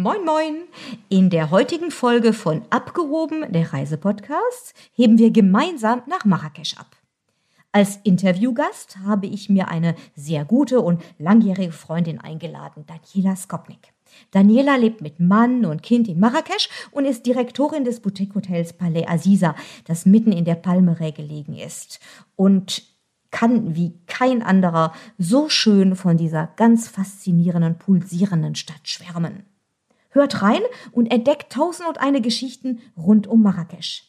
Moin, 0.00 0.24
moin! 0.24 0.62
In 1.08 1.28
der 1.28 1.50
heutigen 1.50 1.90
Folge 1.90 2.32
von 2.32 2.62
Abgehoben, 2.70 3.50
der 3.52 3.72
Reisepodcast, 3.72 4.72
heben 4.92 5.18
wir 5.18 5.32
gemeinsam 5.32 6.02
nach 6.06 6.24
Marrakesch 6.24 6.76
ab. 6.76 6.94
Als 7.72 7.98
Interviewgast 8.04 8.98
habe 9.04 9.26
ich 9.26 9.48
mir 9.48 9.66
eine 9.66 9.96
sehr 10.14 10.44
gute 10.44 10.82
und 10.82 11.02
langjährige 11.18 11.72
Freundin 11.72 12.20
eingeladen, 12.20 12.84
Daniela 12.86 13.34
Skopnik. 13.34 13.92
Daniela 14.30 14.76
lebt 14.76 15.00
mit 15.00 15.18
Mann 15.18 15.64
und 15.64 15.82
Kind 15.82 16.06
in 16.06 16.20
Marrakesch 16.20 16.68
und 16.92 17.04
ist 17.04 17.26
Direktorin 17.26 17.82
des 17.82 17.98
Boutique-Hotels 17.98 18.74
Palais 18.74 19.08
Aziza, 19.08 19.56
das 19.84 20.06
mitten 20.06 20.30
in 20.30 20.44
der 20.44 20.54
Palmeraie 20.54 21.10
gelegen 21.10 21.56
ist. 21.56 21.98
Und 22.36 22.84
kann 23.32 23.74
wie 23.74 23.98
kein 24.06 24.44
anderer 24.44 24.92
so 25.18 25.48
schön 25.48 25.96
von 25.96 26.16
dieser 26.16 26.50
ganz 26.54 26.86
faszinierenden, 26.86 27.78
pulsierenden 27.78 28.54
Stadt 28.54 28.86
schwärmen. 28.86 29.47
Hört 30.18 30.42
rein 30.42 30.62
und 30.90 31.12
entdeckt 31.12 31.52
tausend 31.52 31.88
und 31.88 31.98
eine 31.98 32.20
Geschichten 32.20 32.80
rund 32.96 33.28
um 33.28 33.40
Marrakesch. 33.40 34.02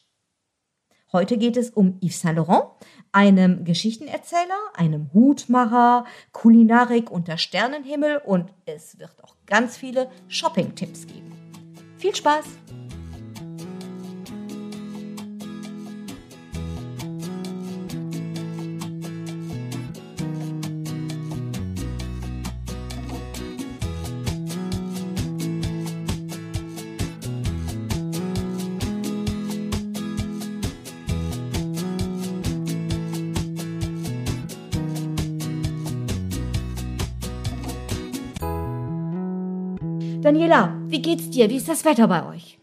Heute 1.14 1.38
geht 1.38 1.56
es 1.56 1.70
um 1.70 2.00
Yves 2.02 2.22
Saint 2.22 2.36
Laurent, 2.36 2.64
einem 3.12 3.64
Geschichtenerzähler, 3.64 4.58
einem 4.74 5.14
Hutmacher, 5.14 6.06
Kulinarik 6.32 7.12
unter 7.12 7.38
Sternenhimmel 7.38 8.24
und 8.26 8.52
es 8.66 8.98
wird 8.98 9.24
auch 9.24 9.36
ganz 9.46 9.78
viele 9.78 10.10
Shopping-Tipps 10.30 11.06
geben. 11.06 11.32
Viel 12.00 12.16
Spaß! 12.16 12.46
Daniela, 40.22 40.74
wie 40.88 41.02
geht's 41.02 41.30
dir? 41.30 41.50
Wie 41.50 41.56
ist 41.56 41.70
das 41.70 41.86
Wetter 41.86 42.10
bei 42.10 42.28
euch? 42.28 42.60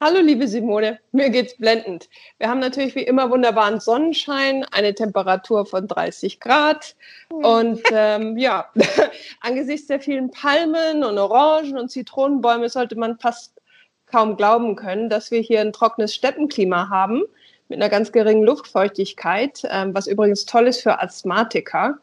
Hallo, 0.00 0.20
liebe 0.20 0.46
Simone. 0.46 1.00
Mir 1.10 1.30
geht's 1.30 1.56
blendend. 1.56 2.08
Wir 2.38 2.48
haben 2.48 2.60
natürlich 2.60 2.94
wie 2.94 3.02
immer 3.02 3.28
wunderbaren 3.28 3.80
Sonnenschein, 3.80 4.64
eine 4.70 4.94
Temperatur 4.94 5.66
von 5.66 5.88
30 5.88 6.38
Grad. 6.38 6.94
Und 7.28 7.80
ähm, 7.90 8.38
ja, 8.38 8.70
angesichts 9.40 9.88
der 9.88 9.98
vielen 9.98 10.30
Palmen 10.30 11.02
und 11.02 11.18
Orangen 11.18 11.76
und 11.76 11.90
Zitronenbäume 11.90 12.68
sollte 12.68 12.94
man 12.94 13.18
fast 13.18 13.60
kaum 14.06 14.36
glauben 14.36 14.76
können, 14.76 15.08
dass 15.08 15.32
wir 15.32 15.40
hier 15.40 15.60
ein 15.60 15.72
trockenes 15.72 16.14
Steppenklima 16.14 16.88
haben 16.88 17.24
mit 17.68 17.80
einer 17.80 17.90
ganz 17.90 18.12
geringen 18.12 18.44
Luftfeuchtigkeit, 18.44 19.62
ähm, 19.70 19.92
was 19.92 20.06
übrigens 20.06 20.44
toll 20.44 20.68
ist 20.68 20.82
für 20.82 21.02
Asthmatiker. 21.02 21.98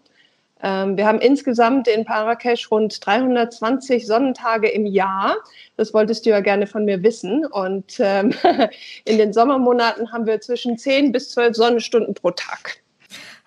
Ähm, 0.64 0.98
wir 0.98 1.08
haben 1.08 1.20
insgesamt 1.20 1.88
in 1.88 2.04
Marrakesch 2.04 2.70
rund 2.72 3.06
320 3.06 4.06
Sonnentage 4.06 4.70
im 4.70 4.86
Jahr. 4.86 5.38
Das 5.78 5.94
wolltest 5.94 6.26
du 6.26 6.30
ja 6.30 6.40
gerne 6.42 6.67
von 6.67 6.86
mir 6.86 7.04
wissen. 7.04 7.45
Und 7.45 8.00
ähm, 8.00 8.34
in 9.06 9.17
den 9.17 9.34
Sommermonaten 9.34 10.12
haben 10.12 10.26
wir 10.26 10.39
zwischen 10.42 10.78
10 10.78 11.12
bis 11.12 11.32
12 11.32 11.56
Sonnenstunden 11.56 12.14
pro 12.14 12.32
Tag. 12.32 12.82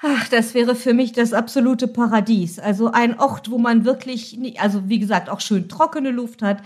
Ach, 0.07 0.29
das 0.29 0.53
wäre 0.53 0.75
für 0.75 0.93
mich 0.93 1.13
das 1.13 1.33
absolute 1.33 1.89
Paradies. 1.89 2.59
Also 2.59 2.93
ein 2.93 3.19
Ort, 3.19 3.51
wo 3.51 3.57
man 3.57 3.87
wirklich, 3.87 4.39
also 4.61 4.87
wie 4.87 4.99
gesagt, 4.99 5.31
auch 5.31 5.41
schön 5.41 5.67
trockene 5.67 6.11
Luft 6.11 6.43
hat 6.43 6.59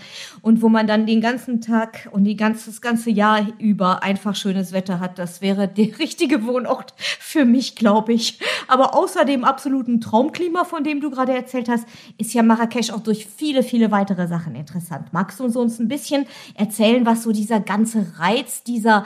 und 0.42 0.60
wo 0.60 0.68
man 0.68 0.88
dann 0.88 1.06
den 1.06 1.20
ganzen 1.20 1.60
Tag 1.60 2.08
und 2.10 2.24
die 2.24 2.34
ganze, 2.34 2.68
das 2.68 2.80
ganze 2.80 3.10
Jahr 3.10 3.46
über 3.60 4.02
einfach 4.02 4.34
schönes 4.34 4.72
Wetter 4.72 4.98
hat. 4.98 5.20
Das 5.20 5.40
wäre 5.40 5.68
der 5.68 6.00
richtige 6.00 6.46
Wohnort 6.46 6.94
für 6.98 7.44
mich, 7.44 7.76
glaube 7.76 8.12
ich. 8.12 8.40
Aber 8.66 8.96
außer 8.96 9.24
dem 9.24 9.44
absoluten 9.44 10.00
Traumklima, 10.00 10.64
von 10.64 10.82
dem 10.82 11.00
du 11.00 11.08
gerade 11.08 11.32
erzählt 11.32 11.68
hast, 11.68 11.86
ist 12.16 12.34
ja 12.34 12.42
Marrakesch 12.42 12.90
auch 12.90 13.04
durch 13.04 13.28
viele, 13.28 13.62
viele 13.62 13.92
weitere 13.92 14.26
Sachen 14.26 14.56
interessant. 14.56 15.12
Magst 15.12 15.38
du 15.38 15.44
uns 15.44 15.78
ein 15.78 15.86
bisschen 15.86 16.26
erzählen, 16.54 17.06
was 17.06 17.22
so 17.22 17.30
dieser 17.30 17.60
ganze 17.60 18.04
Reiz 18.18 18.64
dieser 18.64 19.04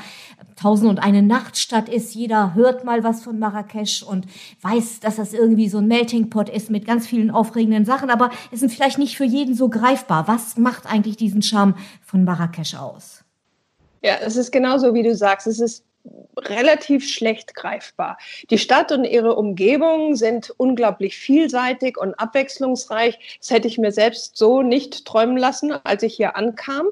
Tausend 0.63 0.89
und 0.89 1.01
eine 1.01 1.23
Nachtstadt 1.23 1.89
ist? 1.89 2.15
Jeder 2.15 2.55
hört 2.55 2.85
mal 2.85 3.03
was 3.03 3.25
von 3.25 3.41
Marrakesch 3.41 4.05
und 4.05 4.27
weiß, 4.61 5.01
dass 5.01 5.17
das 5.17 5.33
irgendwie 5.33 5.69
so 5.69 5.79
ein 5.79 5.89
Melting 5.89 6.31
Pot 6.31 6.49
ist 6.49 6.71
mit 6.71 6.87
ganz 6.87 7.05
vielen 7.05 7.33
aufregenden 7.33 7.85
Sachen, 7.85 8.11
aber 8.11 8.31
es 8.53 8.61
sind 8.61 8.71
vielleicht 8.71 8.99
nicht 8.99 9.17
für 9.17 9.25
jeden 9.25 9.57
so 9.57 9.69
greifbar. 9.69 10.29
Was 10.29 10.57
macht 10.57 10.87
eigentlich 10.87 11.17
diesen 11.17 11.43
Charme 11.43 11.75
von 12.01 12.23
Marrakesch 12.23 12.77
aus? 12.77 13.25
Ja, 14.05 14.19
es 14.25 14.37
ist 14.37 14.53
genauso, 14.53 14.95
wie 14.95 15.03
du 15.03 15.17
sagst. 15.17 15.49
Es 15.49 15.59
ist 15.59 15.85
relativ 16.37 17.09
schlecht 17.09 17.57
greifbar. 17.57 18.19
Die 18.51 18.59
Stadt 18.59 18.93
und 18.93 19.05
ihre 19.05 19.35
Umgebung 19.35 20.15
sind 20.15 20.53
unglaublich 20.59 21.17
vielseitig 21.17 21.97
und 21.99 22.15
abwechslungsreich. 22.15 23.39
Das 23.41 23.51
hätte 23.51 23.67
ich 23.69 23.79
mir 23.79 23.91
selbst 23.91 24.37
so 24.37 24.63
nicht 24.63 25.05
träumen 25.05 25.37
lassen, 25.37 25.73
als 25.85 26.03
ich 26.03 26.15
hier 26.15 26.37
ankam. 26.37 26.87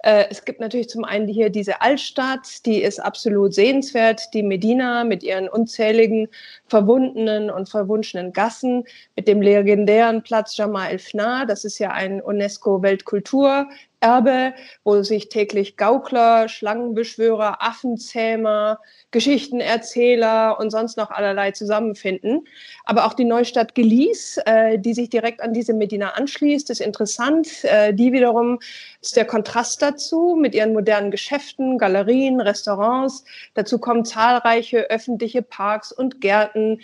Äh, 0.00 0.24
es 0.30 0.44
gibt 0.44 0.60
natürlich 0.60 0.88
zum 0.88 1.04
einen 1.04 1.28
hier 1.28 1.50
diese 1.50 1.80
Altstadt, 1.80 2.66
die 2.66 2.82
ist 2.82 2.98
absolut 2.98 3.54
sehenswert, 3.54 4.22
die 4.34 4.42
Medina 4.42 5.04
mit 5.04 5.22
ihren 5.22 5.48
unzähligen 5.48 6.28
verwundenen 6.66 7.50
und 7.50 7.68
verwunschenen 7.68 8.32
Gassen, 8.32 8.84
mit 9.16 9.28
dem 9.28 9.40
legendären 9.42 10.22
Platz 10.22 10.56
Jamal 10.56 10.90
el 10.90 10.98
Fna, 10.98 11.46
das 11.46 11.64
ist 11.64 11.78
ja 11.78 11.90
ein 11.90 12.20
UNESCO-Weltkultur, 12.20 13.68
Erbe, 14.04 14.52
wo 14.84 15.02
sich 15.02 15.30
täglich 15.30 15.78
Gaukler, 15.78 16.50
Schlangenbeschwörer, 16.50 17.62
Affenzähmer, 17.62 18.78
Geschichtenerzähler 19.12 20.60
und 20.60 20.68
sonst 20.68 20.98
noch 20.98 21.10
allerlei 21.10 21.52
zusammenfinden. 21.52 22.46
Aber 22.84 23.06
auch 23.06 23.14
die 23.14 23.24
Neustadt 23.24 23.74
Gelies, 23.74 24.38
äh, 24.44 24.78
die 24.78 24.92
sich 24.92 25.08
direkt 25.08 25.40
an 25.40 25.54
diese 25.54 25.72
Medina 25.72 26.10
anschließt, 26.10 26.68
ist 26.68 26.82
interessant. 26.82 27.64
Äh, 27.64 27.94
die 27.94 28.12
wiederum 28.12 28.58
ist 29.00 29.16
der 29.16 29.24
Kontrast 29.24 29.80
dazu 29.80 30.36
mit 30.38 30.54
ihren 30.54 30.74
modernen 30.74 31.10
Geschäften, 31.10 31.78
Galerien, 31.78 32.42
Restaurants. 32.42 33.24
Dazu 33.54 33.78
kommen 33.78 34.04
zahlreiche 34.04 34.90
öffentliche 34.90 35.40
Parks 35.40 35.92
und 35.92 36.20
Gärten. 36.20 36.80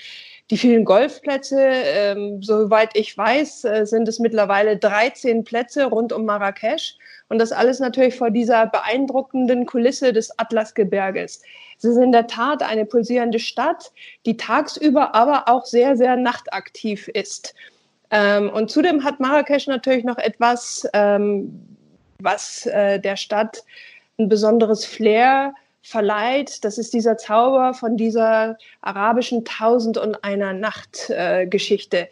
Die 0.50 0.56
vielen 0.56 0.86
Golfplätze, 0.86 1.60
ähm, 1.60 2.42
soweit 2.42 2.97
ich 2.97 3.16
weiß, 3.16 3.64
äh, 3.64 3.86
sind 3.86 4.09
es 4.09 4.19
mittlerweile 4.19 4.78
13 4.78 5.44
Plätze 5.44 5.84
rund 5.84 6.14
um 6.14 6.25
Marrakesch. 6.25 6.97
Und 7.30 7.38
das 7.38 7.52
alles 7.52 7.78
natürlich 7.78 8.16
vor 8.16 8.30
dieser 8.30 8.66
beeindruckenden 8.66 9.64
Kulisse 9.64 10.12
des 10.12 10.36
Atlasgebirges. 10.38 11.41
Es 11.78 11.84
ist 11.84 11.96
in 11.96 12.10
der 12.12 12.26
Tat 12.26 12.62
eine 12.62 12.84
pulsierende 12.84 13.38
Stadt, 13.38 13.92
die 14.26 14.36
tagsüber 14.36 15.14
aber 15.14 15.48
auch 15.48 15.64
sehr, 15.64 15.96
sehr 15.96 16.16
nachtaktiv 16.16 17.06
ist. 17.08 17.54
Ähm, 18.10 18.50
und 18.50 18.70
zudem 18.70 19.04
hat 19.04 19.20
Marrakesch 19.20 19.68
natürlich 19.68 20.04
noch 20.04 20.18
etwas, 20.18 20.86
ähm, 20.92 21.76
was 22.18 22.66
äh, 22.66 22.98
der 22.98 23.16
Stadt 23.16 23.62
ein 24.18 24.28
besonderes 24.28 24.84
Flair 24.84 25.54
verleiht. 25.82 26.64
Das 26.64 26.78
ist 26.78 26.92
dieser 26.92 27.16
Zauber 27.16 27.74
von 27.74 27.97
dieser 27.97 28.58
arabischen 28.82 29.44
Tausend 29.44 29.98
und 29.98 30.24
einer 30.24 30.52
Nacht 30.52 31.08
äh, 31.10 31.47
Geschichte 31.47 32.08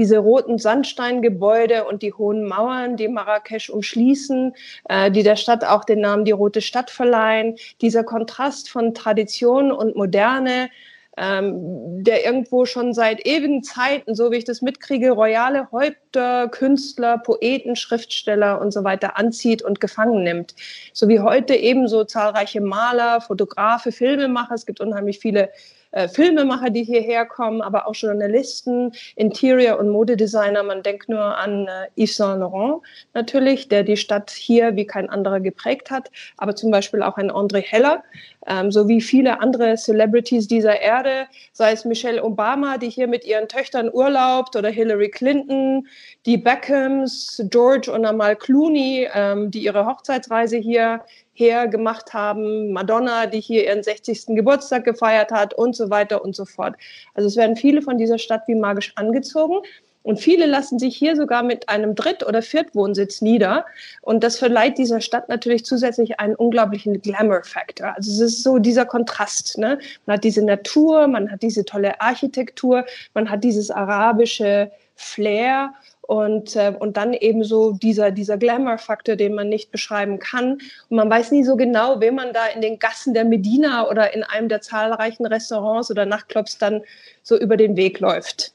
diese 0.00 0.16
roten 0.16 0.56
Sandsteingebäude 0.56 1.84
und 1.84 2.00
die 2.00 2.14
hohen 2.14 2.48
Mauern, 2.48 2.96
die 2.96 3.06
Marrakesch 3.06 3.68
umschließen, 3.68 4.54
äh, 4.88 5.10
die 5.10 5.22
der 5.22 5.36
Stadt 5.36 5.62
auch 5.62 5.84
den 5.84 6.00
Namen 6.00 6.24
die 6.24 6.30
Rote 6.30 6.62
Stadt 6.62 6.90
verleihen. 6.90 7.56
Dieser 7.82 8.02
Kontrast 8.02 8.70
von 8.70 8.94
Tradition 8.94 9.70
und 9.70 9.96
Moderne, 9.96 10.70
ähm, 11.18 12.02
der 12.02 12.24
irgendwo 12.24 12.64
schon 12.64 12.94
seit 12.94 13.26
ewigen 13.26 13.62
Zeiten, 13.62 14.14
so 14.14 14.30
wie 14.30 14.36
ich 14.36 14.44
das 14.44 14.62
mitkriege, 14.62 15.10
royale 15.10 15.70
Häupter, 15.70 16.48
Künstler, 16.48 17.18
Poeten, 17.18 17.76
Schriftsteller 17.76 18.58
und 18.58 18.72
so 18.72 18.84
weiter 18.84 19.18
anzieht 19.18 19.60
und 19.60 19.80
gefangen 19.80 20.22
nimmt. 20.22 20.54
So 20.94 21.08
wie 21.08 21.20
heute 21.20 21.54
ebenso 21.54 22.04
zahlreiche 22.04 22.62
Maler, 22.62 23.20
Fotografe, 23.20 23.92
Filmemacher. 23.92 24.54
Es 24.54 24.64
gibt 24.64 24.80
unheimlich 24.80 25.18
viele 25.18 25.50
äh, 25.92 26.08
Filmemacher, 26.08 26.70
die 26.70 26.84
hierher 26.84 27.26
kommen, 27.26 27.62
aber 27.62 27.86
auch 27.86 27.94
Journalisten, 27.94 28.92
Interior- 29.16 29.78
und 29.78 29.90
Modedesigner. 29.90 30.62
Man 30.62 30.82
denkt 30.82 31.08
nur 31.08 31.36
an 31.38 31.68
äh, 31.68 32.02
Yves 32.02 32.16
Saint 32.16 32.40
Laurent 32.40 32.82
natürlich, 33.14 33.68
der 33.68 33.82
die 33.82 33.96
Stadt 33.96 34.30
hier 34.30 34.76
wie 34.76 34.86
kein 34.86 35.10
anderer 35.10 35.40
geprägt 35.40 35.90
hat, 35.90 36.10
aber 36.36 36.54
zum 36.54 36.70
Beispiel 36.70 37.02
auch 37.02 37.16
ein 37.16 37.30
André 37.30 37.60
Heller, 37.60 38.02
ähm, 38.46 38.70
sowie 38.70 39.00
viele 39.00 39.40
andere 39.40 39.76
Celebrities 39.76 40.48
dieser 40.48 40.80
Erde, 40.80 41.26
sei 41.52 41.72
es 41.72 41.84
Michelle 41.84 42.22
Obama, 42.22 42.78
die 42.78 42.88
hier 42.88 43.06
mit 43.06 43.24
ihren 43.24 43.48
Töchtern 43.48 43.90
urlaubt, 43.92 44.56
oder 44.56 44.68
Hillary 44.68 45.10
Clinton, 45.10 45.86
die 46.26 46.38
Beckhams, 46.38 47.42
George 47.50 47.92
und 47.92 48.04
Amal 48.04 48.36
Clooney, 48.36 49.08
ähm, 49.12 49.50
die 49.50 49.64
ihre 49.64 49.86
Hochzeitsreise 49.86 50.56
hier 50.56 51.02
her 51.32 51.68
gemacht 51.68 52.12
haben, 52.12 52.72
Madonna, 52.72 53.26
die 53.26 53.40
hier 53.40 53.64
ihren 53.64 53.82
60. 53.82 54.26
Geburtstag 54.28 54.84
gefeiert 54.84 55.30
hat 55.30 55.54
und 55.54 55.74
so 55.74 55.90
weiter 55.90 56.24
und 56.24 56.36
so 56.36 56.44
fort. 56.44 56.76
Also 57.14 57.28
es 57.28 57.36
werden 57.36 57.56
viele 57.56 57.82
von 57.82 57.98
dieser 57.98 58.18
Stadt 58.18 58.42
wie 58.46 58.54
magisch 58.54 58.92
angezogen. 58.96 59.62
Und 60.02 60.18
viele 60.18 60.46
lassen 60.46 60.78
sich 60.78 60.96
hier 60.96 61.14
sogar 61.14 61.42
mit 61.42 61.68
einem 61.68 61.94
Dritt- 61.94 62.26
oder 62.26 62.40
Viertwohnsitz 62.40 63.20
nieder. 63.20 63.66
Und 64.00 64.24
das 64.24 64.38
verleiht 64.38 64.78
dieser 64.78 65.00
Stadt 65.00 65.28
natürlich 65.28 65.64
zusätzlich 65.64 66.18
einen 66.18 66.34
unglaublichen 66.34 67.02
Glamour-Faktor. 67.02 67.94
Also 67.96 68.10
es 68.10 68.20
ist 68.20 68.42
so 68.42 68.58
dieser 68.58 68.86
Kontrast. 68.86 69.58
Ne? 69.58 69.78
Man 70.06 70.16
hat 70.16 70.24
diese 70.24 70.42
Natur, 70.42 71.06
man 71.06 71.30
hat 71.30 71.42
diese 71.42 71.66
tolle 71.66 72.00
Architektur, 72.00 72.86
man 73.12 73.28
hat 73.28 73.44
dieses 73.44 73.70
arabische 73.70 74.70
Flair 74.96 75.74
und, 76.10 76.56
äh, 76.56 76.74
und 76.76 76.96
dann 76.96 77.14
eben 77.14 77.44
so 77.44 77.70
dieser, 77.70 78.10
dieser 78.10 78.36
Glamour-Faktor, 78.36 79.14
den 79.14 79.32
man 79.32 79.48
nicht 79.48 79.70
beschreiben 79.70 80.18
kann. 80.18 80.54
Und 80.88 80.96
man 80.96 81.08
weiß 81.08 81.30
nie 81.30 81.44
so 81.44 81.54
genau, 81.54 82.00
wem 82.00 82.16
man 82.16 82.32
da 82.32 82.46
in 82.46 82.60
den 82.60 82.80
Gassen 82.80 83.14
der 83.14 83.24
Medina 83.24 83.88
oder 83.88 84.12
in 84.12 84.24
einem 84.24 84.48
der 84.48 84.60
zahlreichen 84.60 85.24
Restaurants 85.24 85.88
oder 85.88 86.06
Nachtclubs 86.06 86.58
dann 86.58 86.82
so 87.22 87.38
über 87.38 87.56
den 87.56 87.76
Weg 87.76 88.00
läuft. 88.00 88.52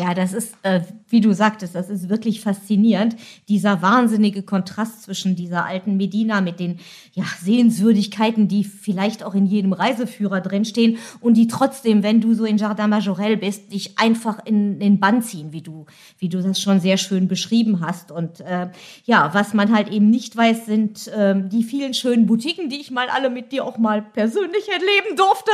Ja, 0.00 0.14
das 0.14 0.32
ist, 0.32 0.54
äh, 0.62 0.80
wie 1.10 1.20
du 1.20 1.34
sagtest, 1.34 1.74
das 1.74 1.90
ist 1.90 2.08
wirklich 2.08 2.40
faszinierend. 2.40 3.16
Dieser 3.50 3.82
wahnsinnige 3.82 4.42
Kontrast 4.42 5.02
zwischen 5.02 5.36
dieser 5.36 5.66
alten 5.66 5.98
Medina 5.98 6.40
mit 6.40 6.58
den 6.58 6.78
ja, 7.12 7.24
Sehenswürdigkeiten, 7.42 8.48
die 8.48 8.64
vielleicht 8.64 9.22
auch 9.22 9.34
in 9.34 9.44
jedem 9.44 9.74
Reiseführer 9.74 10.40
drinstehen 10.40 10.96
und 11.20 11.34
die 11.34 11.48
trotzdem, 11.48 12.02
wenn 12.02 12.22
du 12.22 12.32
so 12.32 12.46
in 12.46 12.56
Jardin 12.56 12.88
Majorel 12.88 13.36
bist, 13.36 13.74
dich 13.74 13.98
einfach 13.98 14.38
in, 14.46 14.80
den 14.80 15.00
Bann 15.00 15.20
ziehen, 15.20 15.52
wie 15.52 15.60
du, 15.60 15.84
wie 16.18 16.30
du 16.30 16.42
das 16.42 16.62
schon 16.62 16.80
sehr 16.80 16.96
schön 16.96 17.28
beschrieben 17.28 17.80
hast. 17.84 18.10
Und 18.10 18.40
äh, 18.40 18.70
ja, 19.04 19.34
was 19.34 19.52
man 19.52 19.70
halt 19.70 19.90
eben 19.90 20.08
nicht 20.08 20.34
weiß, 20.34 20.64
sind 20.64 21.08
äh, 21.08 21.34
die 21.36 21.62
vielen 21.62 21.92
schönen 21.92 22.24
Boutiquen, 22.24 22.70
die 22.70 22.80
ich 22.80 22.90
mal 22.90 23.10
alle 23.10 23.28
mit 23.28 23.52
dir 23.52 23.66
auch 23.66 23.76
mal 23.76 24.00
persönlich 24.00 24.66
erleben 24.66 25.16
durfte. 25.16 25.50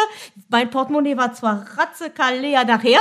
Mein 0.50 0.70
Portemonnaie 0.70 1.16
war 1.16 1.32
zwar 1.32 1.64
leer 2.40 2.64
nachher, 2.64 3.00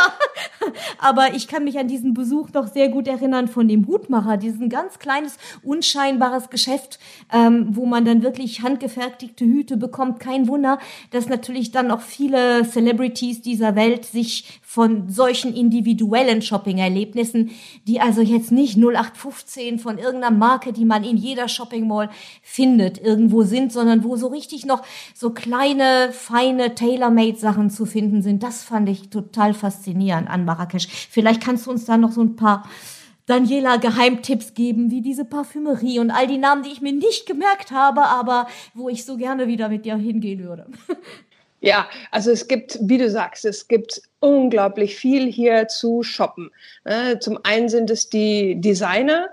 aber 0.97 1.34
ich 1.35 1.47
kann 1.47 1.63
mich 1.63 1.77
an 1.77 1.87
diesen 1.87 2.13
Besuch 2.13 2.49
noch 2.53 2.67
sehr 2.67 2.89
gut 2.89 3.07
erinnern 3.07 3.47
von 3.47 3.67
dem 3.67 3.87
Hutmacher, 3.87 4.37
diesen 4.37 4.69
ganz 4.69 4.99
kleines, 4.99 5.37
unscheinbares 5.63 6.49
Geschäft, 6.49 6.99
ähm, 7.31 7.67
wo 7.71 7.85
man 7.85 8.05
dann 8.05 8.23
wirklich 8.23 8.61
handgefertigte 8.61 9.45
Hüte 9.45 9.77
bekommt. 9.77 10.19
Kein 10.19 10.47
Wunder, 10.47 10.79
dass 11.11 11.27
natürlich 11.27 11.71
dann 11.71 11.91
auch 11.91 12.01
viele 12.01 12.63
Celebrities 12.63 13.41
dieser 13.41 13.75
Welt 13.75 14.05
sich 14.05 14.59
von 14.75 15.07
solchen 15.07 15.53
individuellen 15.55 16.41
Shopping-Erlebnissen, 16.41 17.51
die 17.87 18.01
also 18.01 18.19
jetzt 18.19 18.51
nicht 18.51 18.75
0815 18.75 19.79
von 19.79 19.97
irgendeiner 19.97 20.35
Marke, 20.35 20.73
die 20.73 20.83
man 20.83 21.05
in 21.05 21.15
jeder 21.15 21.47
Shopping 21.47 21.87
Mall 21.87 22.09
findet, 22.41 23.01
irgendwo 23.01 23.43
sind, 23.43 23.71
sondern 23.71 24.03
wo 24.03 24.17
so 24.17 24.27
richtig 24.27 24.65
noch 24.65 24.83
so 25.13 25.29
kleine, 25.29 26.09
feine 26.11 26.75
Tailor-Made-Sachen 26.75 27.69
zu 27.69 27.85
finden 27.85 28.21
sind. 28.21 28.43
Das 28.43 28.63
fand 28.63 28.89
ich 28.89 29.09
total 29.09 29.53
faszinierend 29.53 30.29
an 30.29 30.43
Marrakesch. 30.43 30.89
Vielleicht 31.09 31.41
kannst 31.41 31.67
du 31.67 31.71
uns 31.71 31.85
da 31.85 31.95
noch 31.95 32.11
so 32.11 32.21
ein 32.21 32.35
paar 32.35 32.67
Daniela 33.27 33.77
Geheimtipps 33.77 34.55
geben, 34.55 34.91
wie 34.91 35.01
diese 35.01 35.23
Parfümerie 35.23 35.99
und 35.99 36.11
all 36.11 36.27
die 36.27 36.37
Namen, 36.37 36.63
die 36.63 36.71
ich 36.71 36.81
mir 36.81 36.91
nicht 36.91 37.25
gemerkt 37.25 37.71
habe, 37.71 38.03
aber 38.03 38.47
wo 38.73 38.89
ich 38.89 39.05
so 39.05 39.15
gerne 39.15 39.47
wieder 39.47 39.69
mit 39.69 39.85
dir 39.85 39.95
hingehen 39.95 40.43
würde. 40.43 40.67
Ja, 41.61 41.89
also 42.11 42.31
es 42.31 42.47
gibt, 42.47 42.77
wie 42.81 42.97
du 42.97 43.09
sagst, 43.09 43.45
es 43.45 43.67
gibt 43.67 44.01
unglaublich 44.19 44.95
viel 44.95 45.31
hier 45.31 45.67
zu 45.67 46.03
shoppen. 46.03 46.51
Ne? 46.83 47.19
Zum 47.19 47.39
einen 47.43 47.69
sind 47.69 47.89
es 47.89 48.09
die 48.09 48.59
Designer, 48.59 49.29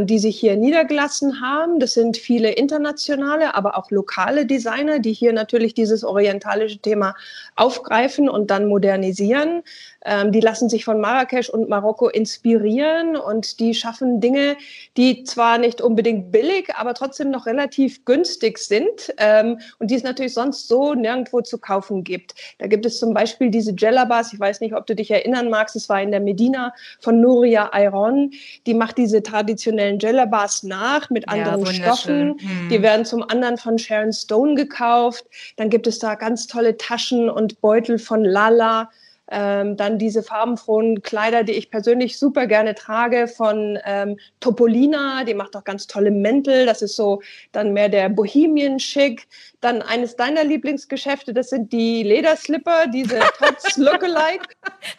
die 0.00 0.18
sich 0.18 0.40
hier 0.40 0.56
niedergelassen 0.56 1.40
haben. 1.40 1.78
Das 1.80 1.94
sind 1.94 2.16
viele 2.16 2.50
internationale, 2.52 3.54
aber 3.54 3.76
auch 3.76 3.90
lokale 3.90 4.46
Designer, 4.46 4.98
die 4.98 5.12
hier 5.12 5.32
natürlich 5.32 5.74
dieses 5.74 6.02
orientalische 6.02 6.78
Thema 6.78 7.14
aufgreifen 7.56 8.28
und 8.28 8.50
dann 8.50 8.68
modernisieren. 8.68 9.62
Ähm, 10.06 10.30
die 10.30 10.40
lassen 10.40 10.68
sich 10.68 10.84
von 10.84 11.00
Marrakesch 11.00 11.50
und 11.50 11.68
Marokko 11.68 12.08
inspirieren 12.08 13.16
und 13.16 13.58
die 13.58 13.74
schaffen 13.74 14.20
Dinge, 14.20 14.56
die 14.96 15.24
zwar 15.24 15.58
nicht 15.58 15.80
unbedingt 15.80 16.30
billig, 16.30 16.72
aber 16.76 16.94
trotzdem 16.94 17.30
noch 17.30 17.46
relativ 17.46 18.04
günstig 18.04 18.58
sind 18.58 19.12
ähm, 19.18 19.58
und 19.80 19.90
die 19.90 19.96
es 19.96 20.04
natürlich 20.04 20.32
sonst 20.32 20.68
so 20.68 20.94
nirgendwo 20.94 21.40
zu 21.40 21.58
kaufen 21.58 22.04
gibt. 22.04 22.34
Da 22.58 22.68
gibt 22.68 22.86
es 22.86 23.00
zum 23.00 23.14
Beispiel 23.14 23.50
diese 23.50 23.74
Jellabas, 23.76 24.32
ich 24.32 24.38
weiß 24.38 24.60
nicht, 24.60 24.74
ob 24.74 24.86
du 24.86 24.94
dich 24.94 25.10
erinnern 25.10 25.50
magst, 25.50 25.74
es 25.74 25.88
war 25.88 26.00
in 26.00 26.12
der 26.12 26.20
Medina 26.20 26.72
von 27.00 27.20
Nuria 27.20 27.70
Ayron, 27.72 28.30
die 28.66 28.74
macht 28.74 28.98
diese 28.98 29.24
traditionellen 29.66 29.98
Jellabas 29.98 30.62
nach 30.62 31.10
mit 31.10 31.28
anderen 31.28 31.64
ja, 31.64 31.72
Stoffen. 31.72 32.38
Hm. 32.38 32.68
Die 32.70 32.82
werden 32.82 33.04
zum 33.04 33.22
anderen 33.22 33.58
von 33.58 33.78
Sharon 33.78 34.12
Stone 34.12 34.54
gekauft. 34.54 35.24
Dann 35.56 35.70
gibt 35.70 35.86
es 35.86 35.98
da 35.98 36.14
ganz 36.14 36.46
tolle 36.46 36.76
Taschen 36.76 37.28
und 37.28 37.60
Beutel 37.60 37.98
von 37.98 38.24
Lala. 38.24 38.90
Ähm, 39.28 39.76
dann 39.76 39.98
diese 39.98 40.22
farbenfrohen 40.22 41.02
Kleider, 41.02 41.42
die 41.42 41.54
ich 41.54 41.68
persönlich 41.68 42.16
super 42.16 42.46
gerne 42.46 42.76
trage 42.76 43.26
von 43.26 43.76
ähm, 43.84 44.18
Topolina, 44.38 45.24
die 45.24 45.34
macht 45.34 45.56
auch 45.56 45.64
ganz 45.64 45.88
tolle 45.88 46.12
Mäntel. 46.12 46.64
Das 46.64 46.80
ist 46.80 46.94
so 46.94 47.20
dann 47.50 47.72
mehr 47.72 47.88
der 47.88 48.08
Bohemian-Schick. 48.08 49.26
Dann 49.60 49.82
eines 49.82 50.14
deiner 50.14 50.44
Lieblingsgeschäfte, 50.44 51.34
das 51.34 51.50
sind 51.50 51.72
die 51.72 52.04
Lederslipper, 52.04 52.86
diese 52.86 53.18
Tots 53.38 53.76
Lookalike. 53.78 54.46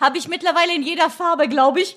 Habe 0.02 0.18
ich 0.18 0.28
mittlerweile 0.28 0.76
in 0.76 0.84
jeder 0.84 1.10
Farbe, 1.10 1.48
glaube 1.48 1.80
ich. 1.80 1.96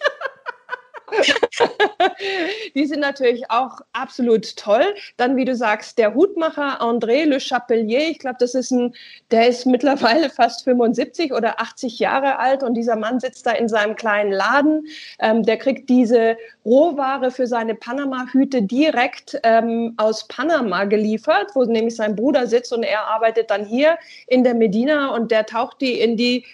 die 2.74 2.86
sind 2.86 3.00
natürlich 3.00 3.50
auch 3.50 3.80
absolut 3.92 4.56
toll. 4.56 4.94
Dann, 5.16 5.36
wie 5.36 5.44
du 5.44 5.54
sagst, 5.54 5.98
der 5.98 6.14
Hutmacher 6.14 6.80
André 6.80 7.24
Le 7.24 7.38
Chapelier, 7.40 8.10
ich 8.10 8.18
glaube, 8.18 8.36
das 8.38 8.54
ist 8.54 8.70
ein, 8.70 8.94
der 9.30 9.48
ist 9.48 9.66
mittlerweile 9.66 10.30
fast 10.30 10.64
75 10.64 11.32
oder 11.32 11.60
80 11.60 11.98
Jahre 11.98 12.38
alt 12.38 12.62
und 12.62 12.74
dieser 12.74 12.96
Mann 12.96 13.20
sitzt 13.20 13.46
da 13.46 13.52
in 13.52 13.68
seinem 13.68 13.96
kleinen 13.96 14.32
Laden. 14.32 14.86
Ähm, 15.18 15.42
der 15.42 15.56
kriegt 15.56 15.88
diese 15.88 16.36
Rohware 16.64 17.30
für 17.30 17.46
seine 17.46 17.74
Panama-Hüte 17.74 18.62
direkt 18.62 19.38
ähm, 19.42 19.94
aus 19.96 20.26
Panama 20.28 20.84
geliefert, 20.84 21.50
wo 21.54 21.64
nämlich 21.64 21.96
sein 21.96 22.16
Bruder 22.16 22.46
sitzt 22.46 22.72
und 22.72 22.82
er 22.82 23.06
arbeitet 23.06 23.50
dann 23.50 23.64
hier 23.64 23.98
in 24.26 24.44
der 24.44 24.54
Medina 24.54 25.14
und 25.14 25.30
der 25.30 25.46
taucht 25.46 25.80
die 25.80 26.00
in 26.00 26.16
die 26.16 26.44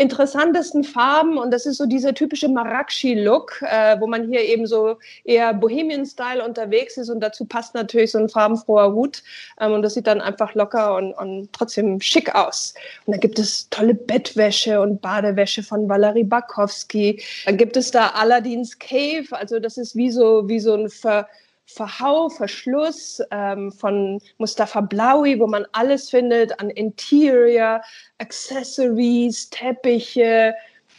interessantesten 0.00 0.82
Farben 0.82 1.36
und 1.36 1.50
das 1.50 1.66
ist 1.66 1.76
so 1.76 1.84
dieser 1.84 2.14
typische 2.14 2.48
Marrakchi-Look, 2.48 3.62
äh, 3.62 4.00
wo 4.00 4.06
man 4.06 4.26
hier 4.26 4.40
eben 4.40 4.66
so 4.66 4.96
eher 5.24 5.52
Bohemian-Style 5.52 6.42
unterwegs 6.42 6.96
ist 6.96 7.10
und 7.10 7.20
dazu 7.20 7.44
passt 7.44 7.74
natürlich 7.74 8.12
so 8.12 8.18
ein 8.18 8.30
farbenfroher 8.30 8.92
Hut 8.92 9.22
ähm, 9.60 9.72
und 9.72 9.82
das 9.82 9.94
sieht 9.94 10.06
dann 10.06 10.22
einfach 10.22 10.54
locker 10.54 10.96
und, 10.96 11.12
und 11.12 11.52
trotzdem 11.52 12.00
schick 12.00 12.34
aus. 12.34 12.74
Und 13.04 13.12
dann 13.12 13.20
gibt 13.20 13.38
es 13.38 13.68
tolle 13.68 13.94
Bettwäsche 13.94 14.80
und 14.80 15.02
Badewäsche 15.02 15.62
von 15.62 15.88
Valerie 15.88 16.24
Bakowski. 16.24 17.22
Dann 17.44 17.58
gibt 17.58 17.76
es 17.76 17.90
da 17.90 18.08
Aladdins 18.08 18.78
Cave, 18.78 19.26
also 19.32 19.60
das 19.60 19.76
ist 19.76 19.96
wie 19.96 20.10
so, 20.10 20.48
wie 20.48 20.60
so 20.60 20.74
ein 20.74 20.88
Ver 20.88 21.28
Verhau, 21.74 22.28
Verschluss 22.28 23.22
ähm, 23.30 23.72
von 23.72 24.20
Mustafa 24.38 24.80
Blaui, 24.80 25.38
wo 25.38 25.46
man 25.46 25.66
alles 25.72 26.10
findet 26.10 26.58
an 26.60 26.70
Interior, 26.70 27.80
Accessories, 28.18 29.50
Teppiche, 29.50 30.54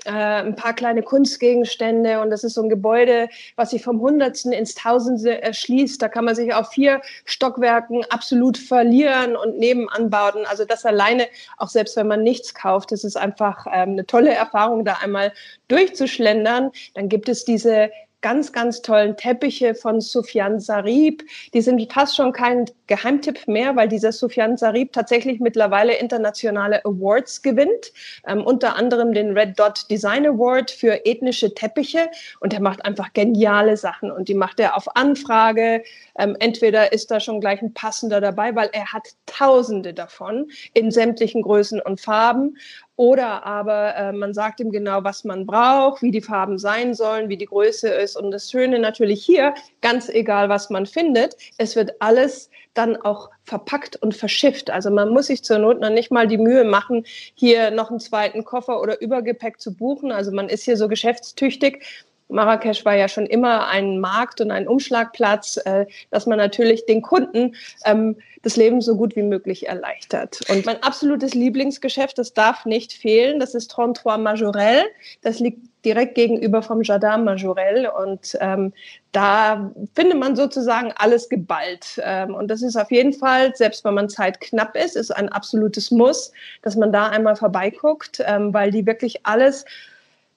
äh, 0.06 0.12
ein 0.12 0.56
paar 0.56 0.74
kleine 0.74 1.04
Kunstgegenstände 1.04 2.22
und 2.22 2.30
das 2.30 2.44
ist 2.44 2.56
so 2.56 2.64
ein 2.64 2.70
Gebäude, 2.70 3.30
was 3.56 3.72
sich 3.72 3.84
vom 3.84 4.00
Hundertsten 4.02 4.52
ins 4.52 4.74
Tausendste 4.74 5.42
erschließt. 5.42 6.02
Da 6.02 6.08
kann 6.08 6.26
man 6.26 6.36
sich 6.36 6.54
auf 6.54 6.70
vier 6.70 7.02
Stockwerken 7.26 8.04
absolut 8.10 8.58
verlieren 8.58 9.36
und 9.36 9.60
nebenanbauen. 9.60 10.46
Also 10.46 10.66
das 10.66 10.86
alleine, 10.86 11.28
auch 11.58 11.70
selbst 11.70 11.96
wenn 11.98 12.08
man 12.08 12.24
nichts 12.24 12.54
kauft, 12.54 12.92
das 12.92 13.04
ist 13.04 13.18
einfach 13.18 13.68
ähm, 13.68 13.92
eine 13.92 14.06
tolle 14.06 14.34
Erfahrung, 14.34 14.86
da 14.86 14.98
einmal 15.04 15.34
durchzuschlendern. 15.68 16.72
Dann 16.96 17.10
gibt 17.10 17.30
es 17.30 17.46
diese 17.46 17.92
ganz, 18.22 18.54
ganz 18.54 18.82
tollen 18.82 19.18
Teppiche 19.18 19.76
von 19.76 20.00
Sufjan 20.00 20.60
Sarib. 20.60 21.24
Die 21.54 21.62
sind 21.62 21.92
fast 21.92 22.16
schon 22.16 22.32
kein 22.32 22.66
Geheimtipp 22.88 23.48
mehr, 23.48 23.76
weil 23.76 23.88
dieser 23.88 24.12
Sufjan 24.12 24.58
Sarib 24.58 24.94
tatsächlich 24.94 25.40
mittlerweile 25.40 25.96
internationale 25.96 26.84
Awards 26.86 27.42
gewinnt, 27.42 27.92
ähm, 28.28 28.44
unter 28.44 28.76
anderem 28.76 29.14
den 29.14 29.38
Red 29.38 29.60
Dot 29.60 29.90
Design 29.90 30.26
Award 30.26 30.72
für 30.72 31.06
ethnische 31.06 31.54
Teppiche. 31.54 32.10
Und 32.40 32.54
er 32.54 32.62
macht 32.62 32.86
einfach 32.86 33.14
geniale 33.14 33.78
Sachen 33.78 34.12
und 34.12 34.28
die 34.30 34.34
macht 34.34 34.60
er 34.60 34.78
auf 34.78 34.96
Anfrage. 34.96 35.84
Ähm, 36.18 36.36
entweder 36.40 36.94
ist 36.94 37.12
da 37.12 37.20
schon 37.20 37.42
gleich 37.42 37.62
ein 37.62 37.74
passender 37.74 38.22
dabei, 38.22 38.56
weil 38.56 38.70
er 38.74 38.94
hat 38.94 39.10
Tausende 39.26 39.94
davon 39.94 40.52
in 40.74 40.92
sämtlichen 40.92 41.42
Größen 41.42 41.82
und 41.82 42.02
Farben. 42.02 42.58
Oder 43.02 43.48
aber 43.48 43.96
äh, 43.96 44.12
man 44.12 44.32
sagt 44.36 44.60
ihm 44.60 44.72
genau, 44.72 45.04
was 45.04 45.24
man 45.24 45.48
braucht, 45.48 46.04
wie 46.04 46.12
die 46.12 46.22
Farben 46.22 46.60
sein 46.60 46.94
sollen, 46.94 47.30
wie 47.30 47.38
die 47.38 47.48
Größe 47.48 47.90
ist. 47.90 48.16
Und 48.16 48.30
das 48.30 48.52
Schöne 48.52 48.78
natürlich 48.78 49.26
hier, 49.26 49.56
ganz 49.82 50.08
egal, 50.08 50.50
was 50.50 50.70
man 50.70 50.86
findet, 50.86 51.36
es 51.58 51.76
wird 51.76 52.00
alles 52.00 52.52
dann 52.76 52.96
auch 52.98 53.32
verpackt 53.44 53.96
und 53.96 54.16
verschifft. 54.16 54.70
Also 54.70 54.92
man 54.92 55.10
muss 55.10 55.26
sich 55.26 55.44
zur 55.44 55.58
Not 55.58 55.80
noch 55.80 55.90
nicht 55.90 56.12
mal 56.12 56.28
die 56.28 56.38
Mühe 56.38 56.64
machen, 56.64 57.04
hier 57.34 57.72
noch 57.72 57.90
einen 57.90 58.00
zweiten 58.00 58.46
Koffer 58.46 58.80
oder 58.80 59.02
Übergepäck 59.02 59.60
zu 59.60 59.74
buchen. 59.74 60.12
Also 60.12 60.32
man 60.32 60.48
ist 60.48 60.66
hier 60.66 60.78
so 60.78 60.88
geschäftstüchtig 60.88 61.84
Marrakesch 62.32 62.86
war 62.86 62.96
ja 62.96 63.08
schon 63.08 63.26
immer 63.26 63.68
ein 63.68 64.00
Markt 64.00 64.42
und 64.42 64.52
ein 64.52 64.68
Umschlagplatz, 64.68 65.58
äh, 65.66 65.86
dass 66.10 66.26
man 66.26 66.38
natürlich 66.38 66.86
den 66.86 67.02
Kunden 67.02 67.56
ähm, 67.86 68.18
das 68.44 68.56
Leben 68.56 68.82
so 68.82 68.96
gut 68.96 69.16
wie 69.16 69.24
möglich 69.24 69.68
erleichtert. 69.68 70.40
Und 70.50 70.66
mein 70.66 70.82
absolutes 70.82 71.34
Lieblingsgeschäft, 71.34 72.18
das 72.18 72.34
darf 72.34 72.66
nicht 72.66 72.94
fehlen, 72.94 73.40
das 73.40 73.54
ist 73.54 73.68
33 73.68 74.24
Majorel. 74.24 74.84
Das 75.22 75.40
liegt 75.40 75.60
direkt 75.86 76.16
gegenüber 76.16 76.62
vom 76.62 76.82
Jardin 76.82 77.24
Majorel. 77.24 77.88
Und 77.88 78.38
ähm, 78.40 78.74
da 79.12 79.72
findet 79.96 80.20
man 80.20 80.36
sozusagen 80.36 80.92
alles 80.96 81.30
geballt. 81.30 82.02
Ähm, 82.04 82.34
und 82.34 82.48
das 82.48 82.62
ist 82.62 82.76
auf 82.76 82.92
jeden 82.92 83.14
Fall, 83.14 83.56
selbst 83.56 83.84
wenn 83.84 83.94
man 83.94 84.10
Zeit 84.10 84.42
knapp 84.42 84.76
ist, 84.76 84.96
ist 84.96 85.12
ein 85.12 85.30
absolutes 85.30 85.92
Muss, 85.92 86.32
dass 86.62 86.76
man 86.76 86.92
da 86.92 87.10
einmal 87.10 87.36
vorbeiguckt, 87.36 88.24
ähm, 88.26 88.54
weil 88.54 88.72
die 88.72 88.86
wirklich 88.86 89.26
alles 89.26 89.66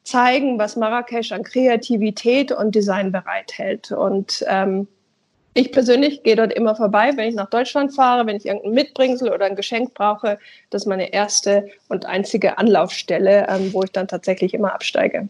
zeigen, 0.04 0.58
was 0.58 0.76
Marrakesch 0.76 1.32
an 1.32 1.42
Kreativität 1.42 2.52
und 2.52 2.75
Design 2.75 3.11
bereithält. 3.11 3.90
Und 3.90 4.44
ähm, 4.46 4.87
ich 5.54 5.73
persönlich 5.73 6.23
gehe 6.23 6.37
dort 6.37 6.52
immer 6.52 6.75
vorbei, 6.75 7.12
wenn 7.16 7.28
ich 7.28 7.34
nach 7.34 7.49
Deutschland 7.49 7.94
fahre, 7.94 8.26
wenn 8.26 8.37
ich 8.37 8.46
irgendein 8.46 8.73
Mitbringsel 8.73 9.32
oder 9.32 9.46
ein 9.46 9.56
Geschenk 9.56 9.94
brauche. 9.94 10.38
Das 10.70 10.82
ist 10.82 10.87
meine 10.87 11.12
erste 11.12 11.68
und 11.88 12.06
einzige 12.06 12.58
Anlaufstelle, 12.58 13.46
ähm, 13.49 13.73
wo 13.73 13.82
ich 13.82 13.92
dann 13.92 14.08
tatsächlich 14.08 14.52
immer 14.52 14.75
absteige. 14.75 15.28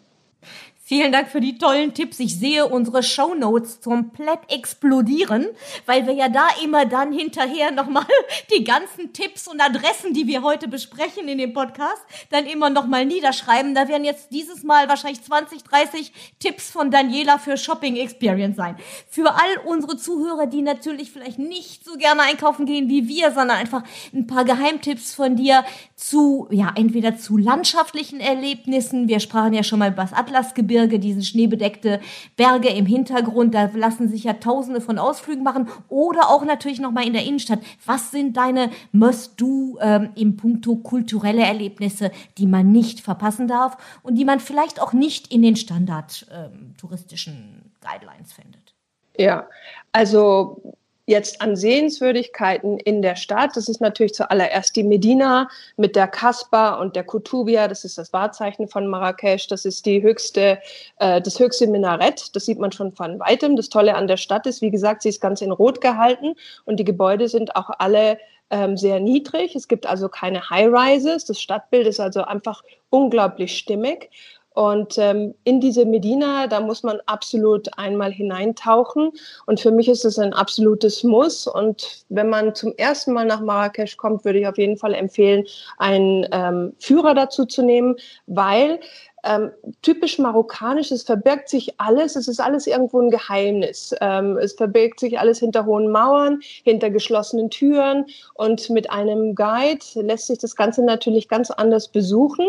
Vielen 0.87 1.13
Dank 1.13 1.31
für 1.31 1.41
die 1.41 1.57
tollen 1.57 1.95
Tipps. 1.95 2.21
Ich 2.21 2.39
sehe 2.39 2.67
unsere 2.67 3.03
Shownotes 3.03 3.81
komplett 3.81 4.41
explodieren, 4.53 5.47
weil 5.87 6.07
wir 6.07 6.13
ja 6.13 6.29
da 6.29 6.47
immer 6.63 6.85
dann 6.85 7.11
hinterher 7.11 7.71
nochmal 7.71 8.05
die 8.55 8.65
ganzen 8.65 9.15
Tipps 9.15 9.49
und 9.49 9.63
Adressen, 9.63 10.13
die 10.13 10.27
wir 10.27 10.43
heute 10.43 10.69
besprechen 10.69 11.27
in 11.27 11.39
dem 11.39 11.55
Podcast, 11.55 12.03
dann 12.29 12.45
immer 12.45 12.69
nochmal 12.69 13.07
niederschreiben. 13.07 13.75
Da 13.75 13.89
werden 13.89 14.05
jetzt 14.05 14.31
dieses 14.31 14.63
Mal 14.63 14.87
wahrscheinlich 14.87 15.23
20, 15.23 15.63
30 15.63 16.13
Tipps 16.39 16.71
von 16.71 16.91
Daniela 16.91 17.39
für 17.39 17.57
Shopping 17.57 17.97
Experience 17.97 18.59
sein. 18.59 18.77
Für 19.09 19.31
all 19.37 19.65
unsere 19.65 19.97
Zuhörer, 19.97 20.47
die 20.47 20.61
natürlich 20.61 21.11
vielleicht 21.11 21.39
nicht 21.39 21.83
so 21.83 21.95
gerne 21.95 22.25
einkaufen 22.25 22.67
gehen 22.67 22.91
wie 22.91 23.09
wir, 23.09 23.31
sondern 23.31 23.57
einfach 23.57 23.85
ein 24.13 24.27
paar 24.27 24.45
Geheimtipps 24.45 25.15
von 25.15 25.35
dir 25.35 25.65
zu, 25.97 26.47
ja, 26.51 26.73
entweder 26.75 27.17
zu 27.17 27.39
landschaftlichen 27.39 28.21
Erlebnissen. 28.21 29.09
Wir 29.09 29.21
sprachen 29.21 29.55
ja 29.55 29.63
schon 29.63 29.79
mal 29.79 29.91
über 29.91 30.03
das 30.03 30.13
Atlasgebirge 30.13 30.74
Gebirge, 30.75 30.99
diesen 30.99 31.23
schneebedeckte 31.23 32.01
Berge 32.37 32.69
im 32.69 32.87
Hintergrund. 32.87 33.55
Da 33.55 33.71
lassen 33.75 34.09
sich 34.09 34.25
ja 34.25 34.35
Tausende 34.35 34.81
von 34.81 34.99
Ausflügen 34.99 35.45
machen 35.45 35.69
oder 35.89 36.29
auch 36.29 36.45
natürlich 36.45 36.81
noch 36.81 36.91
mal 36.91 37.07
in 37.07 37.13
der 37.13 37.25
Innenstadt. 37.25 37.61
Was 37.87 38.11
sind 38.11 38.37
deine 38.37 38.71
Must-Do 38.93 39.79
ähm, 39.81 40.11
im 40.17 40.37
Punkto 40.37 40.77
kulturelle 40.77 41.43
Erlebnisse, 41.43 42.11
die 42.39 42.47
man 42.47 42.73
nicht 42.73 43.01
verpassen 43.01 43.47
darf 43.47 43.77
und 44.03 44.17
die 44.17 44.25
man 44.25 44.41
vielleicht 44.41 44.81
auch 44.81 44.93
nicht 44.93 45.33
in 45.33 45.43
den 45.43 45.55
Standard 45.55 46.27
ähm, 46.33 46.75
touristischen 46.77 47.71
Guidelines 47.81 48.33
findet? 48.33 48.75
Ja, 49.17 49.49
also 49.93 50.75
jetzt 51.07 51.41
an 51.41 51.57
Sehenswürdigkeiten 51.57 52.79
in 52.79 53.03
der 53.03 53.17
Stadt, 53.17 53.57
das 53.57 53.69
ist 53.69 53.81
natürlich 53.81 54.15
zuallererst 54.15 54.75
die 54.75 54.83
Medina 54.83 55.49
mit 55.77 55.97
der 55.97 56.09
Kasbah 56.09 56.75
und 56.75 56.97
der 56.97 57.05
Kutubia, 57.05 57.69
das 57.69 57.85
ist 57.85 57.99
das 57.99 58.13
Wahrzeichen 58.13 58.69
von 58.69 58.87
Marrakesch, 58.87 59.47
das 59.49 59.65
ist 59.65 59.85
die 59.87 60.03
höchste, 60.03 60.59
äh, 60.99 61.21
das 61.21 61.39
höchste 61.39 61.67
Minarett, 61.67 62.35
das 62.35 62.47
sieht 62.47 62.59
man 62.59 62.73
schon 62.73 62.93
von 62.93 63.21
weitem. 63.21 63.57
Das 63.57 63.69
Tolle 63.69 63.95
an 63.95 64.09
der 64.09 64.17
Stadt 64.17 64.47
ist, 64.47 64.63
wie 64.63 64.71
gesagt, 64.71 65.03
sie 65.03 65.11
ist 65.11 65.21
ganz 65.21 65.43
in 65.43 65.53
Rot 65.53 65.81
gehalten 65.81 66.35
und 66.65 66.79
die 66.79 66.85
Gebäude 66.85 67.29
sind 67.29 67.55
auch 67.57 67.71
alle 67.79 68.19
ähm, 68.51 68.77
sehr 68.77 69.01
niedrig. 69.01 69.57
Es 69.57 69.69
gibt 69.69 69.87
also 69.87 70.09
keine 70.09 70.49
High-Rises. 70.49 71.25
Das 71.25 71.41
Stadtbild 71.41 71.87
ist 71.87 72.01
also 72.01 72.23
einfach 72.23 72.63
unglaublich 72.91 73.57
stimmig. 73.57 74.11
Und 74.55 74.99
ähm, 74.99 75.35
in 75.43 75.61
diese 75.61 75.85
Medina, 75.85 76.47
da 76.47 76.61
muss 76.61 76.85
man 76.85 77.01
absolut 77.07 77.69
einmal 77.77 78.13
hineintauchen. 78.13 79.11
Und 79.47 79.61
für 79.61 79.73
mich 79.73 79.89
ist 79.89 80.05
es 80.05 80.19
ein 80.19 80.33
absolutes 80.33 81.03
Muss. 81.03 81.49
Und 81.49 82.05
wenn 82.09 82.29
man 82.29 82.55
zum 82.55 82.73
ersten 82.77 83.13
Mal 83.13 83.27
nach 83.27 83.41
Marrakesch 83.41 83.97
kommt, 83.97 84.25
würde 84.25 84.39
ich 84.39 84.47
auf 84.47 84.57
jeden 84.57 84.77
Fall 84.77 84.95
empfehlen, 84.95 85.45
einen 85.79 86.27
ähm, 86.31 86.73
Führer 86.79 87.15
dazu 87.15 87.45
zu 87.45 87.63
nehmen, 87.63 87.97
weil 88.27 88.79
ähm, 89.25 89.51
typisch 89.83 90.19
marokkanisch, 90.19 90.91
es 90.91 91.03
verbirgt 91.03 91.49
sich 91.49 91.81
alles, 91.81 92.15
es 92.15 92.29
ist 92.29 92.41
alles 92.41 92.67
irgendwo 92.67 93.01
ein 93.01 93.11
Geheimnis. 93.11 93.95
Ähm, 94.01 94.37
es 94.37 94.53
verbirgt 94.53 95.01
sich 95.01 95.19
alles 95.19 95.39
hinter 95.39 95.65
hohen 95.65 95.91
Mauern, 95.91 96.41
hinter 96.63 96.91
geschlossenen 96.91 97.51
Türen 97.51 98.07
und 98.35 98.69
mit 98.71 98.91
einem 98.91 99.35
Guide 99.35 99.85
lässt 99.95 100.27
sich 100.27 100.39
das 100.39 100.57
Ganze 100.57 100.85
natürlich 100.85 101.29
ganz 101.29 101.51
anders 101.51 101.89
besuchen 101.89 102.47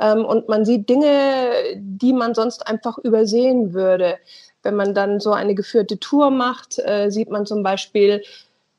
ähm, 0.00 0.24
und 0.24 0.48
man 0.48 0.64
sieht 0.64 0.88
Dinge, 0.88 1.08
die 1.76 2.12
man 2.12 2.34
sonst 2.34 2.66
einfach 2.66 2.96
übersehen 2.98 3.74
würde. 3.74 4.16
Wenn 4.62 4.76
man 4.76 4.94
dann 4.94 5.20
so 5.20 5.32
eine 5.32 5.54
geführte 5.54 5.98
Tour 6.00 6.30
macht, 6.30 6.78
äh, 6.78 7.10
sieht 7.10 7.30
man 7.30 7.44
zum 7.44 7.62
Beispiel, 7.62 8.22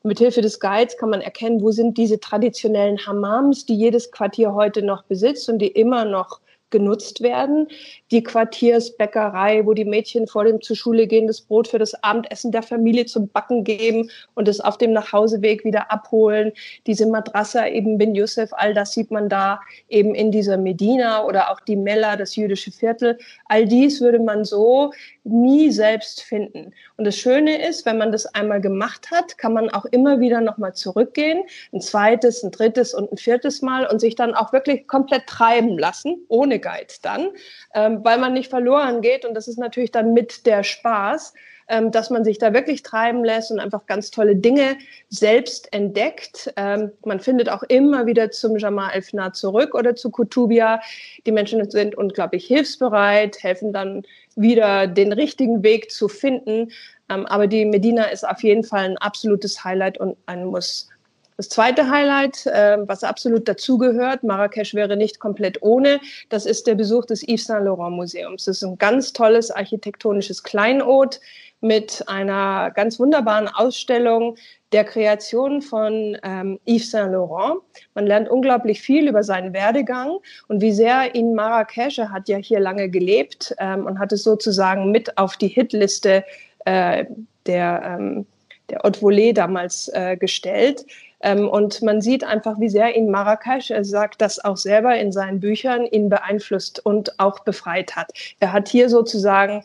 mit 0.02 0.18
Hilfe 0.18 0.40
des 0.40 0.60
Guides 0.60 0.96
kann 0.96 1.10
man 1.10 1.20
erkennen, 1.20 1.60
wo 1.62 1.72
sind 1.72 1.98
diese 1.98 2.20
traditionellen 2.20 3.04
Hammams, 3.04 3.66
die 3.66 3.74
jedes 3.74 4.12
Quartier 4.12 4.54
heute 4.54 4.82
noch 4.82 5.02
besitzt 5.02 5.48
und 5.48 5.58
die 5.58 5.66
immer 5.68 6.04
noch 6.04 6.40
genutzt 6.70 7.22
werden. 7.22 7.68
Die 8.10 8.22
Quartiersbäckerei, 8.22 9.64
wo 9.66 9.74
die 9.74 9.84
Mädchen 9.84 10.26
vor 10.26 10.44
dem 10.44 10.60
zur 10.60 10.76
Schule 10.76 11.06
gehen, 11.06 11.26
das 11.26 11.40
Brot 11.40 11.68
für 11.68 11.78
das 11.78 11.94
Abendessen 12.02 12.52
der 12.52 12.62
Familie 12.62 13.06
zum 13.06 13.28
Backen 13.28 13.64
geben 13.64 14.10
und 14.34 14.48
es 14.48 14.60
auf 14.60 14.78
dem 14.78 14.92
Nachhauseweg 14.92 15.64
wieder 15.64 15.90
abholen. 15.90 16.52
Diese 16.86 17.06
Madrasa 17.06 17.66
eben 17.66 17.98
bin 17.98 18.14
Yusuf, 18.14 18.50
all 18.52 18.74
das 18.74 18.92
sieht 18.92 19.10
man 19.10 19.28
da 19.28 19.60
eben 19.88 20.14
in 20.14 20.30
dieser 20.30 20.56
Medina 20.56 21.24
oder 21.24 21.50
auch 21.50 21.60
die 21.60 21.76
Mella, 21.76 22.16
das 22.16 22.36
jüdische 22.36 22.72
Viertel. 22.72 23.18
All 23.46 23.66
dies 23.66 24.00
würde 24.00 24.18
man 24.18 24.44
so 24.44 24.92
nie 25.24 25.70
selbst 25.70 26.22
finden. 26.22 26.72
Und 26.96 27.04
das 27.04 27.16
Schöne 27.16 27.66
ist, 27.68 27.84
wenn 27.84 27.98
man 27.98 28.12
das 28.12 28.26
einmal 28.26 28.60
gemacht 28.60 29.10
hat, 29.10 29.38
kann 29.38 29.52
man 29.52 29.70
auch 29.70 29.84
immer 29.86 30.20
wieder 30.20 30.40
nochmal 30.40 30.74
zurückgehen, 30.74 31.42
ein 31.72 31.80
zweites, 31.80 32.42
ein 32.42 32.50
drittes 32.50 32.94
und 32.94 33.12
ein 33.12 33.16
viertes 33.16 33.62
Mal 33.62 33.86
und 33.86 34.00
sich 34.00 34.14
dann 34.14 34.34
auch 34.34 34.52
wirklich 34.52 34.86
komplett 34.86 35.26
treiben 35.26 35.78
lassen, 35.78 36.24
ohne 36.28 36.55
Guide 36.58 36.94
dann, 37.02 37.28
ähm, 37.74 38.00
weil 38.04 38.18
man 38.18 38.32
nicht 38.32 38.50
verloren 38.50 39.00
geht. 39.00 39.24
Und 39.24 39.34
das 39.34 39.48
ist 39.48 39.58
natürlich 39.58 39.90
dann 39.90 40.12
mit 40.12 40.46
der 40.46 40.62
Spaß, 40.62 41.34
ähm, 41.68 41.90
dass 41.90 42.10
man 42.10 42.24
sich 42.24 42.38
da 42.38 42.52
wirklich 42.52 42.82
treiben 42.82 43.24
lässt 43.24 43.50
und 43.50 43.58
einfach 43.58 43.86
ganz 43.86 44.10
tolle 44.10 44.36
Dinge 44.36 44.78
selbst 45.08 45.72
entdeckt. 45.72 46.52
Ähm, 46.56 46.92
man 47.04 47.18
findet 47.18 47.48
auch 47.48 47.64
immer 47.64 48.06
wieder 48.06 48.30
zum 48.30 48.56
Jamal 48.56 48.92
Elfnar 48.92 49.32
zurück 49.32 49.74
oder 49.74 49.96
zu 49.96 50.10
Kutubia. 50.10 50.80
Die 51.26 51.32
Menschen 51.32 51.68
sind 51.70 51.96
unglaublich 51.96 52.46
hilfsbereit, 52.46 53.42
helfen 53.42 53.72
dann 53.72 54.04
wieder 54.36 54.86
den 54.86 55.12
richtigen 55.12 55.62
Weg 55.64 55.90
zu 55.90 56.08
finden. 56.08 56.70
Ähm, 57.08 57.26
aber 57.26 57.46
die 57.46 57.64
Medina 57.64 58.04
ist 58.04 58.26
auf 58.26 58.42
jeden 58.42 58.62
Fall 58.62 58.84
ein 58.84 58.98
absolutes 58.98 59.64
Highlight 59.64 59.98
und 59.98 60.16
ein 60.26 60.44
Muss. 60.44 60.88
Das 61.36 61.50
zweite 61.50 61.90
Highlight, 61.90 62.46
äh, 62.46 62.78
was 62.86 63.04
absolut 63.04 63.46
dazugehört, 63.46 64.22
Marrakesch 64.22 64.74
wäre 64.74 64.96
nicht 64.96 65.20
komplett 65.20 65.62
ohne, 65.62 66.00
das 66.30 66.46
ist 66.46 66.66
der 66.66 66.74
Besuch 66.74 67.04
des 67.04 67.22
Yves 67.22 67.44
Saint 67.44 67.64
Laurent 67.64 67.94
Museums. 67.94 68.46
Das 68.46 68.56
ist 68.56 68.62
ein 68.62 68.78
ganz 68.78 69.12
tolles 69.12 69.50
architektonisches 69.50 70.42
Kleinod 70.42 71.20
mit 71.60 72.04
einer 72.06 72.70
ganz 72.70 72.98
wunderbaren 72.98 73.48
Ausstellung 73.48 74.36
der 74.72 74.84
Kreation 74.84 75.60
von 75.60 76.16
ähm, 76.22 76.58
Yves 76.66 76.90
Saint 76.90 77.12
Laurent. 77.12 77.60
Man 77.94 78.06
lernt 78.06 78.30
unglaublich 78.30 78.80
viel 78.80 79.06
über 79.06 79.22
seinen 79.22 79.52
Werdegang 79.52 80.18
und 80.48 80.62
wie 80.62 80.72
sehr 80.72 81.14
ihn 81.14 81.34
Marrakesch, 81.34 81.98
er 81.98 82.12
hat 82.12 82.28
ja 82.28 82.38
hier 82.38 82.60
lange 82.60 82.88
gelebt 82.88 83.54
ähm, 83.58 83.84
und 83.84 83.98
hat 83.98 84.12
es 84.12 84.22
sozusagen 84.22 84.90
mit 84.90 85.18
auf 85.18 85.36
die 85.36 85.48
Hitliste 85.48 86.24
äh, 86.64 87.04
der, 87.46 87.82
ähm, 87.84 88.26
der 88.70 88.80
Haute 88.82 89.00
Volée 89.00 89.32
damals 89.32 89.88
äh, 89.88 90.16
gestellt. 90.16 90.84
Ähm, 91.20 91.48
und 91.48 91.82
man 91.82 92.00
sieht 92.00 92.24
einfach, 92.24 92.60
wie 92.60 92.68
sehr 92.68 92.94
ihn 92.96 93.10
Marrakesch, 93.10 93.70
er 93.70 93.84
sagt 93.84 94.20
das 94.20 94.44
auch 94.44 94.56
selber 94.56 94.96
in 94.96 95.12
seinen 95.12 95.40
Büchern, 95.40 95.86
ihn 95.86 96.08
beeinflusst 96.08 96.84
und 96.84 97.18
auch 97.18 97.40
befreit 97.40 97.96
hat. 97.96 98.10
Er 98.40 98.52
hat 98.52 98.68
hier 98.68 98.88
sozusagen 98.88 99.64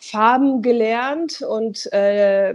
Farben 0.00 0.62
gelernt 0.62 1.42
und 1.42 1.90
äh, 1.92 2.54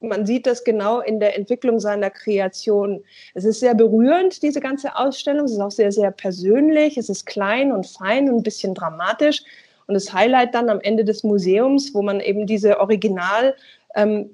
man 0.00 0.26
sieht 0.26 0.46
das 0.46 0.64
genau 0.64 1.00
in 1.00 1.18
der 1.18 1.36
Entwicklung 1.36 1.80
seiner 1.80 2.10
Kreation. 2.10 3.02
Es 3.34 3.44
ist 3.44 3.60
sehr 3.60 3.74
berührend, 3.74 4.42
diese 4.42 4.60
ganze 4.60 4.96
Ausstellung. 4.96 5.46
Es 5.46 5.52
ist 5.52 5.60
auch 5.60 5.70
sehr, 5.70 5.92
sehr 5.92 6.10
persönlich. 6.10 6.98
Es 6.98 7.08
ist 7.08 7.26
klein 7.26 7.72
und 7.72 7.86
fein 7.86 8.28
und 8.28 8.36
ein 8.36 8.42
bisschen 8.42 8.74
dramatisch. 8.74 9.42
Und 9.86 9.94
das 9.94 10.12
Highlight 10.12 10.54
dann 10.54 10.68
am 10.70 10.80
Ende 10.80 11.04
des 11.04 11.24
Museums, 11.24 11.94
wo 11.94 12.02
man 12.02 12.20
eben 12.20 12.46
diese 12.46 12.80
Originalkleider 12.80 13.56
ähm, 13.94 14.30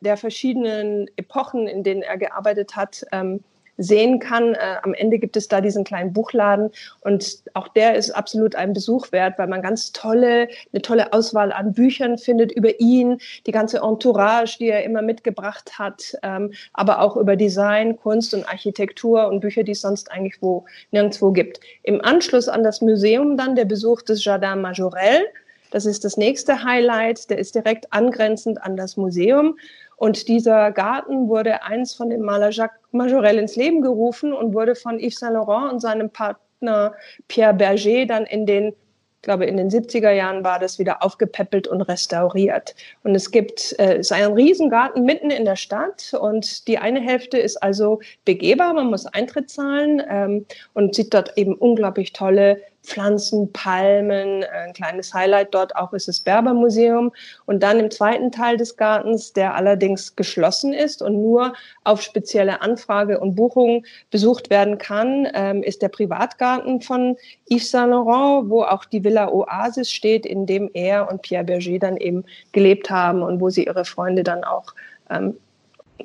der 0.00 0.16
verschiedenen 0.16 1.08
Epochen, 1.16 1.66
in 1.66 1.82
denen 1.82 2.02
er 2.02 2.18
gearbeitet 2.18 2.76
hat, 2.76 3.04
ähm, 3.12 3.40
sehen 3.78 4.18
kann. 4.18 4.54
Äh, 4.54 4.76
am 4.82 4.94
Ende 4.94 5.18
gibt 5.18 5.36
es 5.36 5.48
da 5.48 5.60
diesen 5.60 5.84
kleinen 5.84 6.12
Buchladen 6.12 6.70
und 7.00 7.42
auch 7.54 7.68
der 7.68 7.94
ist 7.94 8.10
absolut 8.10 8.54
ein 8.54 8.72
Besuch 8.72 9.12
wert, 9.12 9.38
weil 9.38 9.48
man 9.48 9.62
ganz 9.62 9.92
tolle, 9.92 10.48
eine 10.72 10.82
tolle 10.82 11.12
Auswahl 11.12 11.52
an 11.52 11.72
Büchern 11.72 12.18
findet 12.18 12.52
über 12.52 12.80
ihn, 12.80 13.18
die 13.46 13.52
ganze 13.52 13.78
Entourage, 13.78 14.58
die 14.58 14.68
er 14.68 14.84
immer 14.84 15.02
mitgebracht 15.02 15.78
hat, 15.78 16.16
ähm, 16.22 16.52
aber 16.72 17.00
auch 17.00 17.16
über 17.16 17.36
Design, 17.36 17.96
Kunst 17.96 18.34
und 18.34 18.48
Architektur 18.48 19.28
und 19.28 19.40
Bücher, 19.40 19.62
die 19.62 19.72
es 19.72 19.80
sonst 19.80 20.10
eigentlich 20.10 20.40
wo 20.40 20.64
nirgendwo 20.90 21.32
gibt. 21.32 21.60
Im 21.82 22.00
Anschluss 22.04 22.48
an 22.48 22.62
das 22.62 22.80
Museum 22.80 23.36
dann 23.36 23.56
der 23.56 23.64
Besuch 23.64 24.02
des 24.02 24.24
Jardin 24.24 24.60
Majorel. 24.60 25.24
Das 25.72 25.86
ist 25.86 26.04
das 26.04 26.16
nächste 26.16 26.62
Highlight. 26.62 27.28
Der 27.30 27.38
ist 27.38 27.54
direkt 27.54 27.92
angrenzend 27.92 28.62
an 28.62 28.76
das 28.76 28.96
Museum. 28.96 29.56
Und 29.96 30.28
dieser 30.28 30.70
Garten 30.70 31.28
wurde 31.28 31.62
eins 31.62 31.94
von 31.94 32.10
dem 32.10 32.20
Maler 32.20 32.50
Jacques 32.50 32.78
Majorel 32.92 33.38
ins 33.38 33.56
Leben 33.56 33.80
gerufen 33.80 34.32
und 34.32 34.54
wurde 34.54 34.74
von 34.74 34.98
Yves 34.98 35.18
Saint 35.18 35.34
Laurent 35.34 35.72
und 35.72 35.80
seinem 35.80 36.10
Partner 36.10 36.92
Pierre 37.28 37.54
Berger 37.54 38.06
dann 38.06 38.24
in 38.26 38.46
den 38.46 38.74
ich 39.22 39.26
glaube 39.26 39.46
in 39.46 39.56
den 39.56 39.70
70er 39.70 40.10
Jahren 40.10 40.42
war 40.42 40.58
das 40.58 40.80
wieder 40.80 41.04
aufgepäppelt 41.04 41.68
und 41.68 41.82
restauriert. 41.82 42.74
Und 43.04 43.14
es 43.14 43.30
gibt 43.30 43.72
äh, 43.78 43.98
es 43.98 44.10
ist 44.10 44.12
ein 44.12 44.32
Riesengarten 44.32 45.04
mitten 45.04 45.30
in 45.30 45.44
der 45.44 45.54
Stadt 45.54 46.12
und 46.20 46.66
die 46.66 46.78
eine 46.78 47.00
Hälfte 47.00 47.38
ist 47.38 47.62
also 47.62 48.00
begehbar, 48.24 48.74
man 48.74 48.88
muss 48.88 49.06
Eintritt 49.06 49.48
zahlen 49.48 50.02
ähm, 50.08 50.44
und 50.74 50.96
sieht 50.96 51.14
dort 51.14 51.38
eben 51.38 51.54
unglaublich 51.54 52.12
tolle 52.12 52.60
Pflanzen, 52.82 53.52
Palmen. 53.52 54.44
Ein 54.44 54.72
kleines 54.72 55.14
Highlight 55.14 55.54
dort 55.54 55.76
auch 55.76 55.92
ist 55.92 56.08
das 56.08 56.20
Berbermuseum. 56.20 57.12
Und 57.46 57.62
dann 57.62 57.78
im 57.78 57.90
zweiten 57.90 58.32
Teil 58.32 58.56
des 58.56 58.76
Gartens, 58.76 59.32
der 59.32 59.54
allerdings 59.54 60.16
geschlossen 60.16 60.72
ist 60.72 61.00
und 61.02 61.14
nur 61.14 61.54
auf 61.84 62.02
spezielle 62.02 62.60
Anfrage 62.60 63.20
und 63.20 63.36
Buchung 63.36 63.84
besucht 64.10 64.50
werden 64.50 64.78
kann, 64.78 65.28
ähm, 65.34 65.62
ist 65.62 65.82
der 65.82 65.88
Privatgarten 65.88 66.80
von 66.80 67.16
Yves 67.48 67.70
Saint 67.70 67.90
Laurent, 67.90 68.50
wo 68.50 68.62
auch 68.62 68.84
die 68.84 69.04
Villa 69.04 69.28
Oasis 69.28 69.90
steht, 69.90 70.26
in 70.26 70.46
dem 70.46 70.70
er 70.74 71.10
und 71.10 71.22
Pierre 71.22 71.44
Berger 71.44 71.78
dann 71.78 71.96
eben 71.96 72.24
gelebt 72.52 72.90
haben 72.90 73.22
und 73.22 73.40
wo 73.40 73.50
sie 73.50 73.66
ihre 73.66 73.84
Freunde 73.84 74.24
dann 74.24 74.42
auch 74.42 74.74
ähm, 75.10 75.36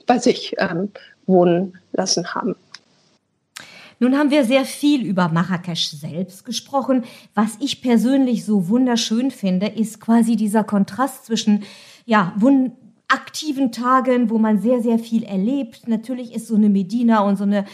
bei 0.05 0.19
sich 0.19 0.55
ähm, 0.59 0.91
wohnen 1.25 1.77
lassen 1.91 2.33
haben. 2.33 2.55
Nun 3.99 4.17
haben 4.17 4.29
wir 4.29 4.45
sehr 4.45 4.65
viel 4.65 5.05
über 5.05 5.29
Marrakesch 5.29 5.89
selbst 5.89 6.45
gesprochen. 6.45 7.03
Was 7.33 7.57
ich 7.59 7.81
persönlich 7.81 8.45
so 8.45 8.69
wunderschön 8.69 9.31
finde, 9.31 9.67
ist 9.67 9.99
quasi 9.99 10.35
dieser 10.35 10.63
Kontrast 10.63 11.25
zwischen, 11.25 11.63
ja, 12.05 12.33
aktiven 13.07 13.71
Tagen, 13.71 14.29
wo 14.29 14.37
man 14.37 14.59
sehr, 14.59 14.81
sehr 14.81 14.99
viel 14.99 15.23
erlebt. 15.23 15.87
Natürlich 15.87 16.33
ist 16.33 16.47
so 16.47 16.55
eine 16.55 16.69
Medina 16.69 17.21
und 17.21 17.37
so 17.37 17.43
eine 17.43 17.65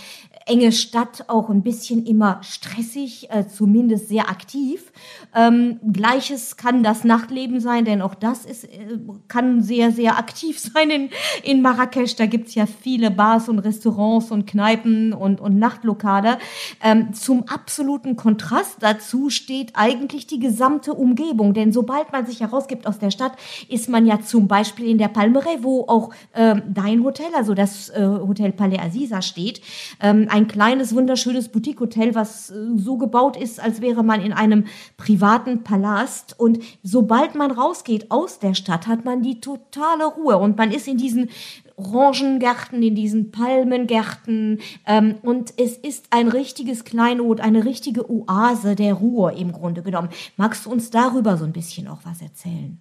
enge 0.45 0.71
Stadt 0.71 1.25
auch 1.27 1.49
ein 1.49 1.63
bisschen 1.63 2.05
immer 2.05 2.41
stressig, 2.43 3.29
äh, 3.31 3.47
zumindest 3.47 4.09
sehr 4.09 4.29
aktiv. 4.29 4.91
Ähm, 5.35 5.79
Gleiches 5.91 6.57
kann 6.57 6.83
das 6.83 7.03
Nachtleben 7.03 7.59
sein, 7.59 7.85
denn 7.85 8.01
auch 8.01 8.15
das 8.15 8.45
ist, 8.45 8.65
äh, 8.65 8.99
kann 9.27 9.61
sehr, 9.61 9.91
sehr 9.91 10.17
aktiv 10.17 10.59
sein 10.73 10.89
in, 10.89 11.09
in 11.43 11.61
Marrakesch. 11.61 12.15
Da 12.15 12.25
gibt's 12.25 12.55
ja 12.55 12.65
viele 12.65 13.11
Bars 13.11 13.47
und 13.47 13.59
Restaurants 13.59 14.31
und 14.31 14.45
Kneipen 14.45 15.13
und, 15.13 15.39
und 15.39 15.57
Nachtlokale. 15.57 16.37
Ähm, 16.83 17.13
zum 17.13 17.47
absoluten 17.47 18.15
Kontrast 18.15 18.77
dazu 18.81 19.29
steht 19.29 19.71
eigentlich 19.75 20.27
die 20.27 20.39
gesamte 20.39 20.93
Umgebung, 20.93 21.53
denn 21.53 21.71
sobald 21.71 22.11
man 22.11 22.25
sich 22.25 22.41
herausgibt 22.41 22.85
aus 22.85 22.99
der 22.99 23.11
Stadt, 23.11 23.33
ist 23.69 23.87
man 23.89 24.05
ja 24.05 24.19
zum 24.21 24.47
Beispiel 24.47 24.89
in 24.89 24.97
der 24.97 25.07
Palmeraie, 25.07 25.59
wo 25.61 25.85
auch 25.87 26.11
ähm, 26.35 26.63
dein 26.67 27.03
Hotel, 27.03 27.27
also 27.35 27.53
das 27.53 27.89
äh, 27.89 28.03
Hotel 28.03 28.51
Palais 28.51 28.79
Aziza 28.79 29.21
steht. 29.21 29.61
Ähm, 30.01 30.27
ein 30.33 30.47
kleines, 30.47 30.95
wunderschönes 30.95 31.49
Boutique-Hotel, 31.49 32.15
was 32.15 32.49
äh, 32.49 32.55
so 32.75 32.97
gebaut 32.97 33.37
ist, 33.37 33.59
als 33.59 33.81
wäre 33.81 34.03
man 34.03 34.19
in 34.19 34.33
einem 34.33 34.65
privaten 34.97 35.63
Palast. 35.63 36.39
Und 36.39 36.57
sobald 36.81 37.35
man 37.35 37.51
rausgeht 37.51 38.09
aus 38.09 38.39
der 38.39 38.55
Stadt, 38.55 38.87
hat 38.87 39.05
man 39.05 39.21
die 39.21 39.39
totale 39.39 40.05
Ruhe 40.05 40.37
und 40.37 40.57
man 40.57 40.71
ist 40.71 40.87
in 40.87 40.97
diesen 40.97 41.29
Orangengärten, 41.75 42.81
in 42.81 42.95
diesen 42.95 43.29
Palmengärten. 43.29 44.59
Ähm, 44.87 45.17
und 45.21 45.53
es 45.57 45.77
ist 45.77 46.07
ein 46.09 46.27
richtiges 46.29 46.83
Kleinod, 46.83 47.39
eine 47.39 47.63
richtige 47.63 48.09
Oase 48.09 48.75
der 48.75 48.95
Ruhe 48.95 49.33
im 49.33 49.51
Grunde 49.51 49.83
genommen. 49.83 50.09
Magst 50.35 50.65
du 50.65 50.71
uns 50.71 50.89
darüber 50.89 51.37
so 51.37 51.45
ein 51.45 51.53
bisschen 51.53 51.87
auch 51.87 51.99
was 52.05 52.23
erzählen? 52.23 52.79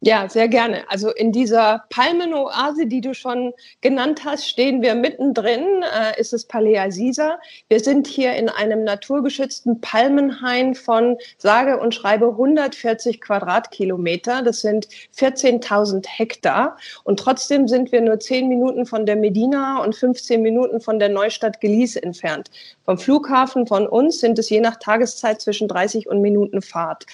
Ja, 0.00 0.28
sehr 0.28 0.48
gerne. 0.48 0.84
Also 0.90 1.10
in 1.10 1.32
dieser 1.32 1.84
Palmenoase, 1.88 2.86
die 2.86 3.00
du 3.00 3.14
schon 3.14 3.54
genannt 3.80 4.24
hast, 4.26 4.46
stehen 4.46 4.82
wir 4.82 4.94
mittendrin, 4.94 5.82
äh, 5.82 6.20
ist 6.20 6.34
es 6.34 6.44
Palais 6.44 6.78
Aziza. 6.78 7.38
Wir 7.68 7.80
sind 7.80 8.06
hier 8.06 8.34
in 8.34 8.50
einem 8.50 8.84
naturgeschützten 8.84 9.80
Palmenhain 9.80 10.74
von 10.74 11.16
sage 11.38 11.78
und 11.78 11.94
schreibe 11.94 12.26
140 12.28 13.22
Quadratkilometer. 13.22 14.42
Das 14.42 14.60
sind 14.60 14.86
14.000 15.16 16.06
Hektar. 16.06 16.76
Und 17.04 17.18
trotzdem 17.18 17.66
sind 17.66 17.90
wir 17.90 18.02
nur 18.02 18.20
10 18.20 18.48
Minuten 18.48 18.84
von 18.84 19.06
der 19.06 19.16
Medina 19.16 19.82
und 19.82 19.96
15 19.96 20.42
Minuten 20.42 20.82
von 20.82 20.98
der 20.98 21.08
Neustadt 21.08 21.62
Gelies 21.62 21.96
entfernt. 21.96 22.50
Vom 22.84 22.98
Flughafen 22.98 23.66
von 23.66 23.86
uns 23.86 24.20
sind 24.20 24.38
es 24.38 24.50
je 24.50 24.60
nach 24.60 24.76
Tageszeit 24.76 25.40
zwischen 25.40 25.68
30 25.68 26.06
und 26.06 26.20
Minuten 26.20 26.60
Fahrt. 26.60 27.06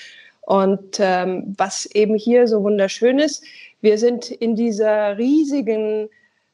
Und 0.42 0.98
ähm, 0.98 1.54
was 1.56 1.86
eben 1.86 2.14
hier 2.16 2.46
so 2.48 2.62
wunderschön 2.62 3.18
ist, 3.18 3.44
wir 3.80 3.98
sind 3.98 4.30
in 4.30 4.54
dieser 4.54 5.16
riesigen 5.18 6.08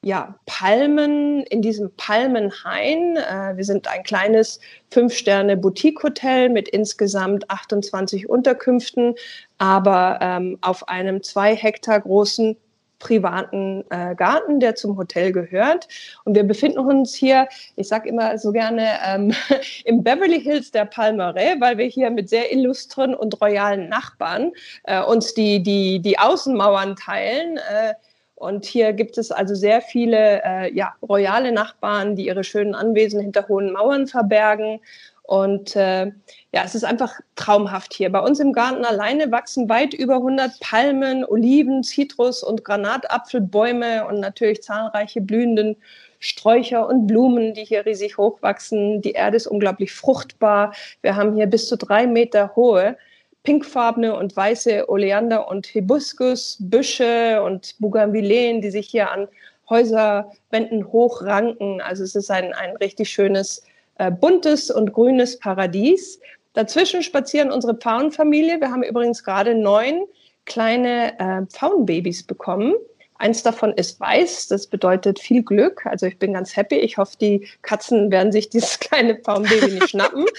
ja, 0.05 0.39
Palmen, 0.47 1.43
in 1.45 1.61
diesem 1.61 1.91
Palmenhain. 1.97 3.17
Äh, 3.17 3.57
wir 3.57 3.65
sind 3.65 3.89
ein 3.89 4.05
kleines 4.05 4.61
Fünf-Sterne-Boutique-Hotel 4.91 6.51
mit 6.51 6.69
insgesamt 6.69 7.51
28 7.51 8.29
Unterkünften, 8.29 9.15
aber 9.59 10.19
ähm, 10.23 10.59
auf 10.61 10.89
einem 10.89 11.23
zwei 11.23 11.57
Hektar 11.57 12.01
großen 12.01 12.57
privaten 12.99 13.85
äh, 13.91 14.15
Garten, 14.15 14.61
der 14.61 14.75
zum 14.75 14.97
Hotel 14.97 15.33
gehört. 15.33 15.89
Und 16.25 16.35
wir 16.35 16.45
befinden 16.45 16.79
uns 16.79 17.15
hier, 17.15 17.49
ich 17.77 17.89
sage 17.89 18.09
immer 18.09 18.39
so 18.39 18.53
gerne, 18.53 18.89
ähm, 19.07 19.33
im 19.85 20.03
Beverly 20.03 20.41
Hills 20.41 20.71
der 20.71 20.85
Palmeraie, 20.85 21.57
weil 21.61 21.79
wir 21.79 21.87
hier 21.87 22.11
mit 22.11 22.29
sehr 22.29 22.53
illustren 22.53 23.15
und 23.15 23.41
royalen 23.41 23.89
Nachbarn 23.89 24.53
äh, 24.85 25.03
uns 25.03 25.35
die, 25.35 25.63
die, 25.63 26.01
die 26.01 26.19
Außenmauern 26.19 26.97
teilen. 26.97 27.59
Äh, 27.59 27.95
und 28.39 28.65
hier 28.65 28.93
gibt 28.93 29.19
es 29.19 29.33
also 29.33 29.57
sehr 29.57 29.81
viele 29.81 30.43
äh, 30.45 30.73
ja, 30.73 30.95
royale 31.03 31.51
Nachbarn, 31.51 32.15
die 32.15 32.27
ihre 32.27 32.45
schönen 32.45 32.77
Anwesen 32.77 33.21
hinter 33.21 33.49
hohen 33.49 33.73
Mauern 33.73 34.07
verbergen. 34.07 34.81
Und 35.29 35.77
äh, 35.77 36.07
ja, 36.53 36.63
es 36.65 36.75
ist 36.75 36.85
einfach 36.85 37.21
traumhaft 37.37 37.93
hier. 37.93 38.11
Bei 38.11 38.21
uns 38.21 38.41
im 38.41 38.55
Garten 38.55 38.87
alleine 38.87 39.31
wachsen 39.31 39.69
weit 39.69 39.93
über 39.93 40.15
100 40.15 40.59
Palmen, 40.61 41.23
Oliven, 41.23 41.83
Zitrus- 41.83 42.43
und 42.43 42.65
Granatapfelbäume 42.65 44.07
und 44.07 44.21
natürlich 44.21 44.63
zahlreiche 44.63 45.21
blühenden 45.21 45.77
Sträucher 46.19 46.89
und 46.89 47.07
Blumen, 47.07 47.53
die 47.53 47.67
hier 47.67 47.85
riesig 47.85 48.17
hochwachsen. 48.17 49.03
Die 49.03 49.11
Erde 49.11 49.37
ist 49.37 49.47
unglaublich 49.49 49.93
fruchtbar. 49.93 50.73
Wir 51.03 51.15
haben 51.15 51.37
hier 51.37 51.47
bis 51.47 51.69
zu 51.69 51.77
drei 51.77 52.07
Meter 52.07 52.57
hohe 52.57 52.97
pinkfarbene 53.43 54.17
und 54.17 54.35
weiße 54.35 54.89
Oleander 54.89 55.49
und 55.49 55.67
Hibiskusbüsche 55.67 57.43
und 57.43 57.75
Bougainvilleen, 57.81 58.63
die 58.63 58.71
sich 58.71 58.89
hier 58.89 59.11
an 59.11 59.29
Häuserwänden 59.69 60.91
hochranken. 60.91 61.83
Also 61.83 62.03
es 62.03 62.15
ist 62.15 62.31
ein, 62.31 62.55
ein 62.55 62.77
richtig 62.77 63.11
schönes 63.11 63.63
äh, 63.99 64.11
buntes 64.11 64.71
und 64.71 64.93
grünes 64.93 65.39
Paradies. 65.39 66.21
Dazwischen 66.55 67.03
spazieren 67.03 67.53
unsere 67.53 67.75
Pfauenfamilie. 67.75 68.61
Wir 68.61 68.71
haben 68.71 68.83
übrigens 68.83 69.23
gerade 69.23 69.55
neun 69.55 70.07
kleine 70.45 71.19
äh, 71.21 71.47
Pfauenbabys 71.47 72.25
bekommen. 72.25 72.75
Eins 73.21 73.43
davon 73.43 73.73
ist 73.73 73.99
weiß, 73.99 74.47
das 74.47 74.69
bedeutet 74.69 75.19
viel 75.19 75.43
Glück. 75.43 75.85
Also 75.87 76.07
ich 76.07 76.21
bin 76.21 76.35
ganz 76.35 76.57
happy. 76.57 76.77
Ich 76.77 76.99
hoffe, 76.99 77.17
die 77.21 77.49
Katzen 77.63 78.13
werden 78.13 78.31
sich 78.31 78.49
dieses 78.49 78.79
kleine 78.81 79.17
Pfauenbaby 79.17 79.73
nicht 79.73 79.91
schnappen. 79.91 80.25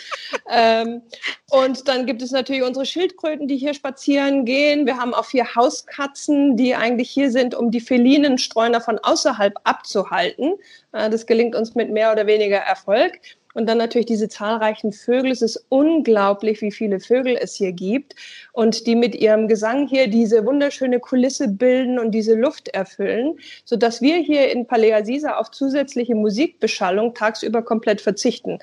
Ähm, 0.52 1.04
und 1.52 1.88
dann 1.88 2.08
gibt 2.08 2.24
es 2.24 2.32
natürlich 2.32 2.63
unsere 2.63 2.86
Schildkröten, 2.86 3.48
die 3.48 3.58
hier 3.58 3.76
spazieren 3.76 4.45
gehen. 4.45 4.88
Wir 4.88 4.98
haben 4.98 5.13
auch 5.13 5.26
vier 5.26 5.54
Hauskatzen, 5.56 6.58
die 6.58 6.74
eigentlich 6.74 7.12
hier 7.12 7.30
sind, 7.30 7.54
um 7.54 7.69
die 7.69 7.80
felinen 7.80 8.39
Streuner 8.39 8.82
von 8.82 8.98
außerhalb 8.98 9.54
abzuhalten. 9.63 10.56
Äh, 10.91 11.12
das 11.12 11.28
gelingt 11.28 11.56
uns 11.56 11.76
mit 11.76 11.91
mehr 11.91 12.12
oder 12.12 12.26
weniger 12.26 12.58
Erfolg. 12.58 13.19
Und 13.55 13.67
dann 13.67 13.79
natürlich 13.79 14.05
diese 14.05 14.29
zahlreichen 14.29 14.91
Vögel. 14.91 15.31
Es 15.31 15.41
ist 15.41 15.65
unglaublich, 15.69 16.62
wie 16.62 16.71
viele 16.71 16.99
Vögel 16.99 17.35
es 17.39 17.55
hier 17.55 17.71
gibt 17.71 18.15
und 18.53 18.85
die 18.85 18.95
mit 18.95 19.15
ihrem 19.15 19.47
Gesang 19.47 19.88
hier 19.88 20.07
diese 20.07 20.45
wunderschöne 20.45 20.99
Kulisse 20.99 21.47
bilden 21.47 21.97
und 21.97 22.12
diese 22.12 22.35
Luft 22.35 22.67
erfüllen, 22.69 23.39
so 23.65 23.75
dass 23.75 24.01
wir 24.01 24.17
hier 24.17 24.51
in 24.51 24.67
Palais 24.67 24.93
Aziza 24.93 25.38
auf 25.38 25.49
zusätzliche 25.49 26.13
Musikbeschallung 26.13 27.15
tagsüber 27.15 27.63
komplett 27.63 28.01
verzichten. 28.01 28.59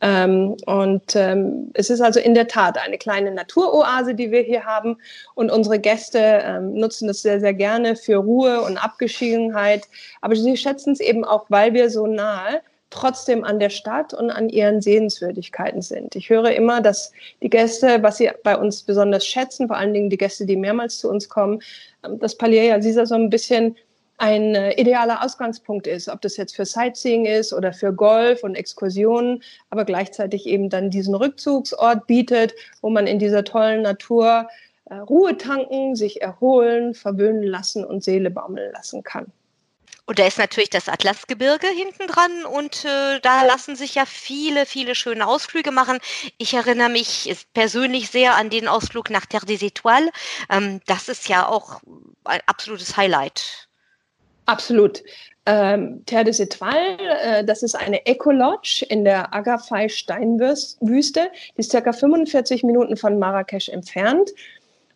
Ähm, 0.00 0.56
und 0.64 1.14
ähm, 1.14 1.70
es 1.74 1.90
ist 1.90 2.00
also 2.00 2.20
in 2.20 2.32
der 2.34 2.48
Tat 2.48 2.78
eine 2.78 2.96
kleine 2.96 3.32
Naturoase, 3.32 4.14
die 4.14 4.30
wir 4.30 4.40
hier 4.40 4.64
haben. 4.64 4.96
Und 5.34 5.50
unsere 5.50 5.78
Gäste 5.78 6.18
ähm, 6.18 6.72
nutzen 6.72 7.06
das 7.06 7.20
sehr, 7.20 7.40
sehr 7.40 7.52
gerne 7.52 7.96
für 7.96 8.16
Ruhe 8.16 8.62
und 8.62 8.78
Abgeschiedenheit. 8.78 9.86
Aber 10.22 10.34
sie 10.34 10.56
schätzen 10.56 10.94
es 10.94 11.00
eben 11.00 11.24
auch, 11.26 11.46
weil 11.50 11.74
wir 11.74 11.90
so 11.90 12.06
nahe 12.06 12.62
trotzdem 12.90 13.44
an 13.44 13.60
der 13.60 13.70
Stadt 13.70 14.12
und 14.12 14.30
an 14.30 14.48
ihren 14.48 14.80
Sehenswürdigkeiten 14.80 15.80
sind. 15.80 16.16
Ich 16.16 16.28
höre 16.28 16.50
immer, 16.52 16.80
dass 16.80 17.12
die 17.42 17.48
Gäste, 17.48 18.02
was 18.02 18.18
sie 18.18 18.30
bei 18.42 18.56
uns 18.56 18.82
besonders 18.82 19.24
schätzen, 19.26 19.68
vor 19.68 19.76
allen 19.76 19.94
Dingen 19.94 20.10
die 20.10 20.18
Gäste, 20.18 20.44
die 20.44 20.56
mehrmals 20.56 20.98
zu 20.98 21.08
uns 21.08 21.28
kommen, 21.28 21.62
ähm, 22.04 22.18
dass 22.18 22.36
Palais 22.36 22.72
Aziza 22.72 23.06
so 23.06 23.14
ein 23.14 23.30
bisschen 23.30 23.76
ein 24.18 24.54
äh, 24.54 24.78
idealer 24.78 25.24
Ausgangspunkt 25.24 25.86
ist, 25.86 26.08
ob 26.08 26.20
das 26.20 26.36
jetzt 26.36 26.54
für 26.54 26.66
Sightseeing 26.66 27.24
ist 27.24 27.54
oder 27.54 27.72
für 27.72 27.92
Golf 27.92 28.44
und 28.44 28.54
Exkursionen, 28.54 29.42
aber 29.70 29.86
gleichzeitig 29.86 30.46
eben 30.46 30.68
dann 30.68 30.90
diesen 30.90 31.14
Rückzugsort 31.14 32.06
bietet, 32.06 32.54
wo 32.82 32.90
man 32.90 33.06
in 33.06 33.18
dieser 33.18 33.44
tollen 33.44 33.80
Natur 33.80 34.46
äh, 34.86 34.96
Ruhe 34.96 35.38
tanken, 35.38 35.96
sich 35.96 36.20
erholen, 36.20 36.92
verwöhnen 36.92 37.44
lassen 37.44 37.82
und 37.82 38.04
Seele 38.04 38.30
baumeln 38.30 38.72
lassen 38.72 39.02
kann. 39.02 39.32
Und 40.10 40.18
da 40.18 40.26
ist 40.26 40.38
natürlich 40.38 40.70
das 40.70 40.88
Atlasgebirge 40.88 41.68
hinten 41.68 42.08
dran 42.08 42.44
und 42.44 42.84
äh, 42.84 43.20
da 43.20 43.44
lassen 43.44 43.76
sich 43.76 43.94
ja 43.94 44.04
viele, 44.04 44.66
viele 44.66 44.96
schöne 44.96 45.24
Ausflüge 45.24 45.70
machen. 45.70 46.00
Ich 46.36 46.52
erinnere 46.52 46.88
mich 46.88 47.32
persönlich 47.54 48.10
sehr 48.10 48.34
an 48.34 48.50
den 48.50 48.66
Ausflug 48.66 49.08
nach 49.08 49.24
Terre 49.24 49.46
des 49.46 49.62
Étoiles. 49.62 50.10
Ähm, 50.50 50.80
das 50.88 51.08
ist 51.08 51.28
ja 51.28 51.46
auch 51.46 51.80
ein 52.24 52.40
absolutes 52.46 52.96
Highlight. 52.96 53.68
Absolut. 54.46 55.04
Ähm, 55.46 56.02
Terre 56.06 56.24
des 56.24 56.40
Étoiles, 56.40 56.98
äh, 56.98 57.44
das 57.44 57.62
ist 57.62 57.76
eine 57.76 58.04
Eco-Lodge 58.04 58.84
in 58.88 59.04
der 59.04 59.32
Agafay-Steinwüste. 59.32 61.30
Die 61.56 61.60
ist 61.60 61.70
circa 61.70 61.92
45 61.92 62.64
Minuten 62.64 62.96
von 62.96 63.16
Marrakesch 63.20 63.68
entfernt. 63.68 64.30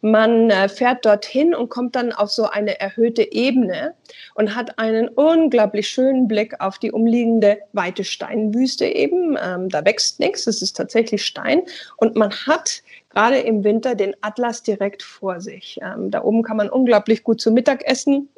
Man 0.04 0.50
äh, 0.50 0.68
fährt 0.68 1.06
dorthin 1.06 1.54
und 1.54 1.70
kommt 1.70 1.96
dann 1.96 2.12
auf 2.12 2.30
so 2.30 2.44
eine 2.44 2.78
erhöhte 2.78 3.32
Ebene 3.32 3.94
und 4.34 4.54
hat 4.54 4.78
einen 4.78 5.08
unglaublich 5.08 5.88
schönen 5.88 6.28
Blick 6.28 6.60
auf 6.60 6.78
die 6.78 6.92
umliegende 6.92 7.60
weite 7.72 8.04
Steinwüste 8.04 8.84
eben. 8.84 9.38
Ähm, 9.42 9.70
da 9.70 9.82
wächst 9.82 10.20
nichts, 10.20 10.46
es 10.46 10.60
ist 10.60 10.76
tatsächlich 10.76 11.24
Stein. 11.24 11.62
Und 11.96 12.16
man 12.16 12.30
hat 12.30 12.82
gerade 13.08 13.38
im 13.38 13.64
Winter 13.64 13.94
den 13.94 14.14
Atlas 14.20 14.62
direkt 14.62 15.02
vor 15.02 15.40
sich. 15.40 15.78
Ähm, 15.80 16.10
da 16.10 16.22
oben 16.22 16.42
kann 16.42 16.58
man 16.58 16.68
unglaublich 16.68 17.24
gut 17.24 17.40
zu 17.40 17.50
Mittag 17.50 17.82
essen. 17.86 18.28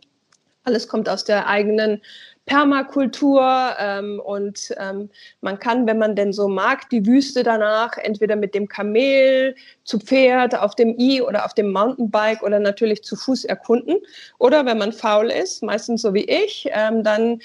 Alles 0.63 0.87
kommt 0.87 1.09
aus 1.09 1.25
der 1.25 1.49
eigenen 1.49 2.01
Permakultur 2.47 3.75
ähm, 3.79 4.21
und 4.25 4.73
ähm, 4.79 5.11
man 5.41 5.59
kann, 5.59 5.87
wenn 5.87 5.99
man 5.99 6.15
denn 6.15 6.33
so 6.33 6.49
mag, 6.49 6.89
die 6.91 7.05
Wüste 7.05 7.43
danach 7.43 7.99
entweder 7.99 8.37
mit 8.37 8.55
dem 8.55 8.69
Kamel, 8.69 9.57
zu 9.85 9.99
Pferd, 9.99 10.57
auf 10.57 10.77
dem 10.77 10.97
i 10.99 11.21
oder 11.21 11.45
auf 11.45 11.55
dem 11.55 11.73
Mountainbike 11.73 12.43
oder 12.43 12.61
natürlich 12.61 13.03
zu 13.03 13.17
Fuß 13.17 13.45
erkunden. 13.45 13.97
Oder 14.39 14.65
wenn 14.65 14.79
man 14.79 14.93
faul 14.93 15.31
ist, 15.31 15.63
meistens 15.63 16.03
so 16.03 16.15
wie 16.15 16.25
ich, 16.25 16.69
ähm, 16.73 17.03
dann 17.03 17.41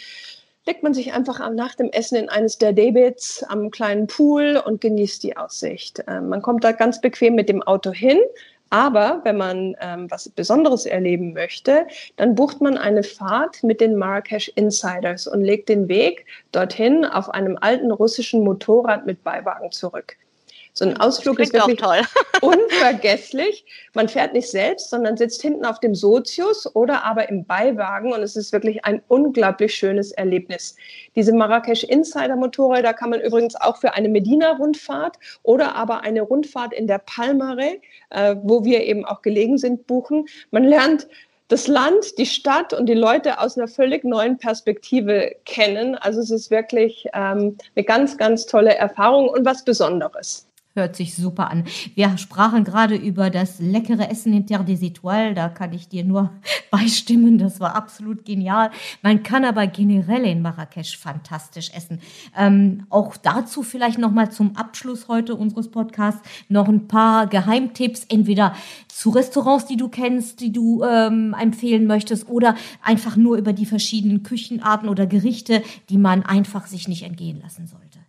legt 0.68 0.84
man 0.84 0.94
sich 0.94 1.14
einfach 1.14 1.50
nach 1.52 1.76
dem 1.76 1.90
Essen 1.90 2.16
in 2.16 2.30
eines 2.30 2.60
der 2.60 2.74
Davids 2.74 3.44
am 3.44 3.72
kleinen 3.72 4.06
Pool 4.06 4.62
und 4.64 4.82
genießt 4.82 5.24
die 5.24 5.36
Aussicht. 5.36 6.04
Ähm, 6.08 6.30
man 6.30 6.44
kommt 6.44 6.64
da 6.64 6.72
ganz 6.72 7.02
bequem 7.02 7.34
mit 7.36 7.50
dem 7.50 7.64
Auto 7.64 7.92
hin, 7.92 8.20
aber 8.72 9.20
wenn 9.24 9.38
man 9.38 9.76
ähm, 9.82 10.10
was 10.10 10.30
Besonderes 10.30 10.86
erleben 10.86 11.34
möchte, 11.34 11.86
dann 12.16 12.36
bucht 12.36 12.62
man 12.62 12.78
eine 12.78 13.04
Fahrt 13.04 13.64
mit 13.64 13.82
den 13.82 13.96
Marrakesch 13.98 14.50
Insiders 14.56 15.28
und 15.28 15.42
legt 15.42 15.70
den 15.70 15.90
Weg 15.90 16.26
dorthin 16.54 17.06
auf 17.06 17.30
einem 17.30 17.58
alten 17.60 17.92
russischen 17.92 18.44
Motorrad 18.44 19.06
mit 19.06 19.24
Beiwagen 19.24 19.72
zurück. 19.72 20.16
So 20.74 20.86
ein 20.86 20.98
Ausflug 20.98 21.40
ist 21.40 21.54
wirklich 21.54 21.80
toll. 21.80 22.02
unvergesslich. 22.42 23.66
Man 23.94 24.08
fährt 24.08 24.34
nicht 24.34 24.50
selbst, 24.50 24.90
sondern 24.90 25.18
sitzt 25.18 25.42
hinten 25.42 25.66
auf 25.66 25.80
dem 25.80 25.96
Sozius 25.96 26.74
oder 26.76 27.04
aber 27.04 27.28
im 27.28 27.46
Beiwagen 27.46 28.14
und 28.14 28.22
es 28.22 28.38
ist 28.38 28.54
wirklich 28.54 28.86
ein 28.86 29.02
unglaublich 29.10 29.76
schönes 29.76 30.14
Erlebnis. 30.14 30.78
Diese 31.16 31.34
Marrakesch 31.34 31.84
Insider 31.84 32.38
Motorräder 32.38 32.94
kann 32.94 33.10
man 33.10 33.20
übrigens 33.20 33.56
auch 33.56 33.78
für 33.78 33.94
eine 33.94 34.08
Medina-Rundfahrt 34.08 35.18
oder 35.44 35.76
aber 35.76 36.02
eine 36.02 36.22
Rundfahrt 36.22 36.74
in 36.74 36.88
der 36.88 37.00
Palmare, 37.00 37.82
äh, 38.10 38.36
wo 38.42 38.64
wir 38.64 38.84
eben 38.84 39.04
auch 39.04 39.22
gelegen 39.22 39.58
sind, 39.58 39.88
buchen. 39.88 40.26
Man 40.52 40.64
lernt 40.64 41.08
das 41.50 41.68
Land, 41.68 42.18
die 42.18 42.26
Stadt 42.26 42.72
und 42.72 42.86
die 42.86 42.94
Leute 42.94 43.40
aus 43.40 43.58
einer 43.58 43.68
völlig 43.68 44.06
neuen 44.06 44.38
Perspektive 44.38 45.36
kennen. 45.44 45.96
Also 45.96 46.22
es 46.22 46.32
ist 46.32 46.50
wirklich 46.50 47.08
ähm, 47.14 47.58
eine 47.76 47.84
ganz, 47.84 48.18
ganz 48.18 48.46
tolle 48.46 48.74
Erfahrung 48.76 49.28
und 49.28 49.46
was 49.46 49.66
Besonderes. 49.66 50.48
Hört 50.74 50.96
sich 50.96 51.16
super 51.16 51.52
an. 51.52 51.66
Wir 51.96 52.18
sprachen 52.18 52.64
gerade 52.64 52.96
über 52.96 53.30
das 53.30 53.60
leckere 53.60 54.10
Essen 54.10 54.32
in 54.34 54.48
Terre 54.48 54.64
des 54.64 54.82
Étoiles. 54.82 55.34
Da 55.34 55.50
kann 55.50 55.74
ich 55.74 55.90
dir 55.90 56.06
nur 56.06 56.32
beistimmen. 56.72 57.38
Das 57.38 57.60
war 57.60 57.76
absolut 57.76 58.24
genial. 58.24 58.72
Man 59.02 59.22
kann 59.22 59.44
aber 59.44 59.68
generell 59.68 60.24
in 60.24 60.42
Marrakesch 60.42 60.98
fantastisch 60.98 61.72
essen. 61.74 62.00
Ähm, 62.38 62.86
auch 62.90 63.18
dazu 63.18 63.64
vielleicht 63.64 64.00
nochmal 64.00 64.32
zum 64.32 64.56
Abschluss 64.56 65.10
heute 65.10 65.36
unseres 65.36 65.70
Podcasts 65.70 66.22
noch 66.48 66.70
ein 66.70 66.88
paar 66.88 67.28
Geheimtipps. 67.28 68.06
Entweder 68.08 68.56
zu 68.88 69.10
Restaurants, 69.10 69.66
die 69.66 69.76
du 69.76 69.90
kennst, 69.90 70.40
die 70.40 70.54
du 70.54 70.86
ähm, 70.86 71.36
empfehlen 71.38 71.86
möchtest 71.86 72.30
oder 72.30 72.56
einfach 72.82 73.18
nur 73.18 73.36
über 73.36 73.52
die 73.52 73.66
verschiedenen 73.66 74.24
Küchenarten 74.24 74.88
oder 74.88 75.06
Gerichte, 75.06 75.64
die 75.90 75.98
man 75.98 76.24
einfach 76.24 76.66
sich 76.68 76.88
nicht 76.88 77.04
entgehen 77.04 77.42
lassen 77.42 77.68
sollte. 77.68 78.00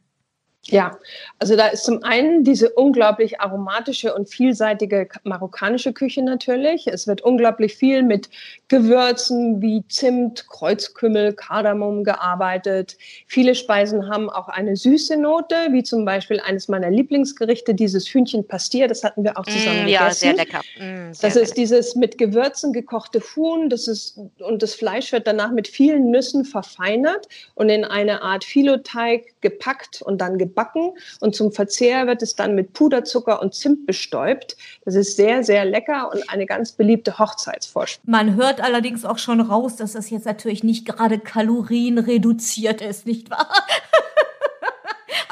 Ja, 0.67 0.97
also 1.41 1.57
da 1.57 1.69
ist 1.69 1.85
zum 1.85 2.05
einen 2.05 2.45
diese 2.45 2.71
unglaublich 2.71 3.41
aromatische 3.41 4.15
und 4.15 4.29
vielseitige 4.29 5.09
marokkanische 5.25 5.93
Küche 5.93 6.23
natürlich. 6.23 6.87
Es 6.87 7.09
wird 7.09 7.21
unglaublich 7.21 7.75
viel 7.75 8.05
mit 8.05 8.31
Gewürzen 8.69 9.61
wie 9.61 9.83
Zimt, 9.89 10.47
Kreuzkümmel, 10.49 11.33
Kardamom 11.33 12.05
gearbeitet. 12.05 12.97
Viele 13.27 13.57
Speisen 13.57 14.09
haben 14.09 14.31
auch 14.31 14.49
eine 14.49 14.77
süße 14.77 15.17
Note, 15.17 15.57
wie 15.73 15.83
zum 15.83 16.05
Beispiel 16.05 16.39
eines 16.39 16.69
meiner 16.69 16.91
Lieblingsgerichte, 16.91 17.75
dieses 17.75 18.07
Hühnchen 18.07 18.47
Pastier. 18.47 18.87
Das 18.87 19.03
hatten 19.03 19.25
wir 19.25 19.37
auch 19.37 19.47
zusammen 19.47 19.87
mm, 19.87 19.89
ja, 19.89 20.03
gegessen. 20.03 20.21
sehr 20.21 20.35
lecker. 20.35 20.61
Mm, 20.79 21.13
sehr 21.13 21.29
das 21.29 21.37
ist 21.37 21.57
dieses 21.57 21.97
mit 21.97 22.19
Gewürzen 22.19 22.73
gekochte 22.73 23.21
Huhn. 23.21 23.69
Das 23.69 23.89
ist, 23.89 24.17
und 24.39 24.63
das 24.63 24.75
Fleisch 24.75 25.11
wird 25.11 25.27
danach 25.27 25.51
mit 25.51 25.67
vielen 25.67 26.13
Nüssen 26.13 26.45
verfeinert 26.45 27.27
und 27.57 27.69
in 27.69 27.85
eine 27.85 28.23
Art 28.23 28.45
Filoteig 28.45 29.25
gepackt 29.41 30.03
und 30.03 30.21
dann 30.21 30.39
gebacken 30.39 30.53
gebacken 30.63 30.93
und 31.21 31.35
zum 31.35 31.53
Verzehr 31.53 32.07
wird 32.07 32.23
es 32.23 32.35
dann 32.35 32.55
mit 32.55 32.73
Puderzucker 32.73 33.41
und 33.43 33.55
Zimt 33.55 33.87
bestäubt. 33.87 34.57
Das 34.85 34.95
ist 34.95 35.17
sehr, 35.17 35.45
sehr 35.45 35.65
lecker 35.65 36.11
und 36.13 36.29
eine 36.29 36.47
ganz 36.47 36.73
beliebte 36.73 37.19
Hochzeitsvorspeise. 37.19 38.11
Man 38.11 38.37
hört 38.37 38.61
allerdings 38.61 39.05
auch 39.05 39.19
schon 39.19 39.41
raus, 39.41 39.77
dass 39.77 39.93
das 39.93 40.11
jetzt 40.11 40.27
natürlich 40.27 40.65
nicht 40.65 40.87
gerade 40.87 41.19
kalorienreduziert 41.19 42.81
ist, 42.81 43.07
nicht 43.07 43.31
wahr? 43.31 43.49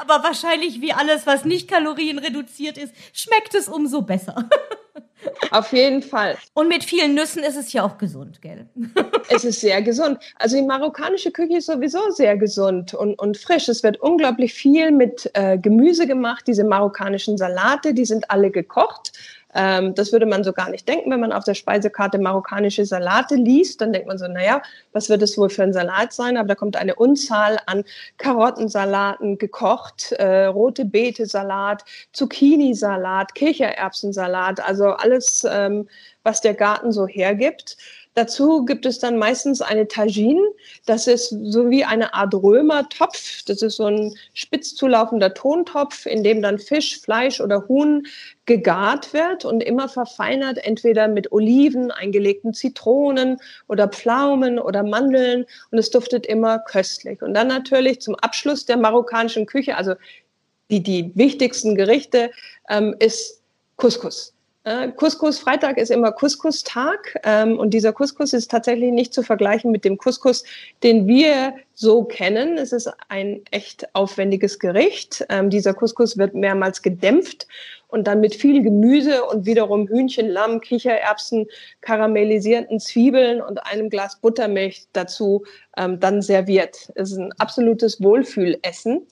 Aber 0.01 0.23
wahrscheinlich 0.25 0.81
wie 0.81 0.93
alles, 0.93 1.27
was 1.27 1.45
nicht 1.45 1.69
kalorienreduziert 1.69 2.79
ist, 2.79 2.95
schmeckt 3.13 3.55
es 3.55 3.69
umso 3.69 4.03
besser. 4.03 4.49
Auf 5.51 5.73
jeden 5.73 6.03
Fall. 6.03 6.37
Und 6.55 6.69
mit 6.69 6.85
vielen 6.85 7.15
Nüssen 7.15 7.43
ist 7.43 7.57
es 7.57 7.73
ja 7.73 7.85
auch 7.85 7.99
gesund, 7.99 8.41
gell? 8.41 8.67
Es 9.29 9.45
ist 9.45 9.61
sehr 9.61 9.81
gesund. 9.83 10.19
Also 10.37 10.57
die 10.57 10.63
marokkanische 10.63 11.31
Küche 11.31 11.59
ist 11.59 11.67
sowieso 11.67 12.11
sehr 12.11 12.37
gesund 12.37 12.95
und, 12.95 13.19
und 13.19 13.37
frisch. 13.37 13.69
Es 13.69 13.83
wird 13.83 14.01
unglaublich 14.01 14.55
viel 14.55 14.91
mit 14.91 15.31
äh, 15.35 15.57
Gemüse 15.59 16.07
gemacht. 16.07 16.45
Diese 16.47 16.65
marokkanischen 16.65 17.39
Salate, 17.39 17.95
die 17.95 18.05
sind 18.05 18.31
alle 18.31 18.51
gekocht. 18.51 19.13
Ähm, 19.55 19.95
das 19.95 20.13
würde 20.13 20.27
man 20.27 20.45
so 20.45 20.53
gar 20.53 20.71
nicht 20.71 20.89
denken, 20.89 21.11
wenn 21.11 21.21
man 21.21 21.33
auf 21.33 21.45
der 21.45 21.55
Speisekarte 21.55 22.19
marokkanische 22.19 22.85
Salate 22.85 23.35
liest. 23.35 23.81
Dann 23.81 23.93
denkt 23.93 24.07
man 24.09 24.19
so, 24.19 24.29
naja, 24.29 24.63
was 24.93 25.09
wird 25.09 25.23
es 25.23 25.37
wohl 25.37 25.51
für 25.51 25.63
ein 25.63 25.73
Salat 25.73 26.13
sein? 26.13 26.37
Aber 26.37 26.49
da 26.49 26.55
kommt 26.55 26.77
eine 26.77 26.95
Unzahl 26.95 27.59
an 27.67 27.85
Karottensalaten 28.19 29.39
gekocht, 29.39 30.13
äh, 30.13 30.47
rote 30.47 30.85
Beete-Salat, 30.85 31.85
Zucchini-Salat, 32.13 33.35
Kichererbsensalat, 33.35 34.61
also 34.61 34.91
alles, 34.91 35.47
ähm, 35.51 35.89
was 36.23 36.41
der 36.41 36.55
Garten 36.55 36.93
so 36.93 37.07
hergibt. 37.07 37.77
Dazu 38.15 38.65
gibt 38.65 38.87
es 38.87 38.99
dann 38.99 39.19
meistens 39.19 39.63
eine 39.63 39.87
Tagine. 39.87 40.43
Das 40.85 41.07
ist 41.07 41.29
so 41.29 41.71
wie 41.71 41.85
eine 41.85 42.13
Art 42.13 42.35
Römertopf. 42.35 43.45
Das 43.47 43.63
ist 43.63 43.77
so 43.77 43.87
ein 43.87 44.17
spitz 44.35 44.75
zulaufender 44.75 45.33
Tontopf, 45.33 46.07
in 46.07 46.25
dem 46.25 46.43
dann 46.43 46.59
Fisch, 46.59 47.01
Fleisch 47.01 47.41
oder 47.41 47.69
Huhn 47.69 48.07
gegart 48.47 49.13
wird 49.13 49.45
und 49.45 49.63
immer 49.63 49.89
verfeinert, 49.89 50.59
entweder 50.59 51.07
mit 51.07 51.31
Oliven, 51.31 51.93
eingelegten 51.93 52.53
Zitronen 52.53 53.37
oder 53.69 53.87
Pflaumen 53.87 54.59
oder 54.59 54.83
Mandeln. 54.83 55.47
Und 55.71 55.79
es 55.79 55.91
duftet 55.91 56.27
immer 56.27 56.59
köstlich. 56.59 57.23
Und 57.23 57.35
dann 57.35 57.47
natürlich 57.47 58.01
zum 58.01 58.17
Abschluss 58.17 58.67
der 58.67 58.77
marokkanischen 58.77 59.47
Küche, 59.47 59.77
also 59.77 59.95
die, 60.69 60.83
die 60.83 61.13
wichtigsten 61.15 61.77
Gerichte, 61.77 62.33
ähm, 62.69 62.97
ist 62.99 63.41
Couscous. 63.77 64.35
Äh, 64.65 64.93
Couscous, 64.93 65.39
Freitag 65.39 65.79
ist 65.79 65.91
immer 65.91 66.13
Couscous-Tag 66.13 67.19
ähm, 67.25 67.59
und 67.59 67.71
dieser 67.71 67.95
Couscous 67.95 68.35
ist 68.35 68.51
tatsächlich 68.51 68.93
nicht 68.93 69.15
zu 69.15 69.23
vergleichen 69.23 69.71
mit 69.71 69.87
dem 69.87 69.97
Couscous, 69.97 70.45
den 70.83 71.07
wir 71.07 71.55
so 71.73 72.05
kennen. 72.05 72.59
Es 72.59 72.73
ist 72.73 72.93
ein 73.09 73.41
echt 73.51 73.95
aufwendiges 73.95 74.59
Gericht. 74.59 75.25
Ähm, 75.31 75.49
dieser 75.49 75.73
Couscous 75.73 76.19
wird 76.19 76.35
mehrmals 76.35 76.83
gedämpft 76.83 77.47
und 77.89 78.07
dann 78.07 78.21
mit 78.21 78.35
viel 78.35 78.63
Gemüse 78.63 79.25
und 79.25 79.47
wiederum 79.47 79.89
Hühnchen, 79.89 80.29
Lamm, 80.29 80.61
Kichererbsen, 80.61 81.47
karamellisierten 81.81 82.81
Zwiebeln 82.81 83.41
und 83.41 83.65
einem 83.65 83.89
Glas 83.89 84.21
Buttermilch 84.21 84.87
dazu 84.93 85.43
ähm, 85.79 86.01
dann 86.01 86.21
serviert. 86.21 86.93
Es 86.97 87.13
ist 87.13 87.19
ein 87.19 87.33
absolutes 87.39 88.03
Wohlfühlessen 88.03 89.07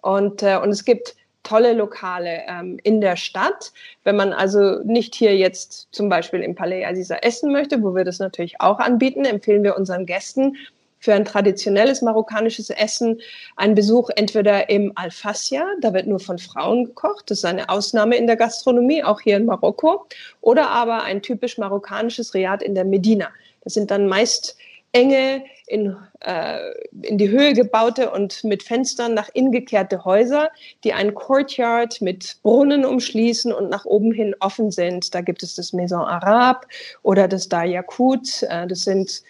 und, 0.00 0.42
äh, 0.42 0.56
und 0.56 0.70
es 0.70 0.86
gibt 0.86 1.16
tolle 1.46 1.74
Lokale 1.74 2.42
ähm, 2.48 2.78
in 2.82 3.00
der 3.00 3.16
Stadt. 3.16 3.72
Wenn 4.02 4.16
man 4.16 4.32
also 4.32 4.80
nicht 4.84 5.14
hier 5.14 5.36
jetzt 5.36 5.88
zum 5.92 6.08
Beispiel 6.08 6.40
im 6.40 6.56
Palais 6.56 6.84
Aziza 6.84 7.16
essen 7.16 7.52
möchte, 7.52 7.82
wo 7.82 7.94
wir 7.94 8.04
das 8.04 8.18
natürlich 8.18 8.60
auch 8.60 8.80
anbieten, 8.80 9.24
empfehlen 9.24 9.62
wir 9.62 9.76
unseren 9.76 10.06
Gästen 10.06 10.56
für 10.98 11.14
ein 11.14 11.24
traditionelles 11.24 12.02
marokkanisches 12.02 12.70
Essen 12.70 13.20
einen 13.54 13.76
Besuch 13.76 14.10
entweder 14.16 14.68
im 14.70 14.90
Al-Fassia, 14.96 15.64
da 15.80 15.94
wird 15.94 16.08
nur 16.08 16.18
von 16.18 16.38
Frauen 16.38 16.86
gekocht, 16.86 17.30
das 17.30 17.38
ist 17.38 17.44
eine 17.44 17.68
Ausnahme 17.68 18.16
in 18.16 18.26
der 18.26 18.36
Gastronomie, 18.36 19.04
auch 19.04 19.20
hier 19.20 19.36
in 19.36 19.46
Marokko, 19.46 20.06
oder 20.40 20.68
aber 20.70 21.04
ein 21.04 21.22
typisch 21.22 21.58
marokkanisches 21.58 22.34
Riad 22.34 22.62
in 22.62 22.74
der 22.74 22.84
Medina. 22.84 23.28
Das 23.62 23.74
sind 23.74 23.90
dann 23.92 24.08
meist 24.08 24.56
enge 24.90 25.44
in, 25.66 25.96
äh, 26.20 26.58
in 27.02 27.18
die 27.18 27.28
Höhe 27.28 27.52
gebaute 27.52 28.10
und 28.10 28.44
mit 28.44 28.62
Fenstern 28.62 29.14
nach 29.14 29.28
innen 29.32 29.52
gekehrte 29.52 30.04
Häuser, 30.04 30.50
die 30.84 30.92
einen 30.92 31.14
Courtyard 31.14 32.00
mit 32.00 32.38
Brunnen 32.42 32.84
umschließen 32.84 33.52
und 33.52 33.68
nach 33.68 33.84
oben 33.84 34.12
hin 34.12 34.34
offen 34.40 34.70
sind. 34.70 35.14
Da 35.14 35.20
gibt 35.20 35.42
es 35.42 35.54
das 35.54 35.72
Maison 35.72 36.02
Arabe 36.02 36.66
oder 37.02 37.28
das 37.28 37.48
Dayakut. 37.48 38.42
Äh, 38.44 38.66
das 38.66 38.82
sind 38.82 39.22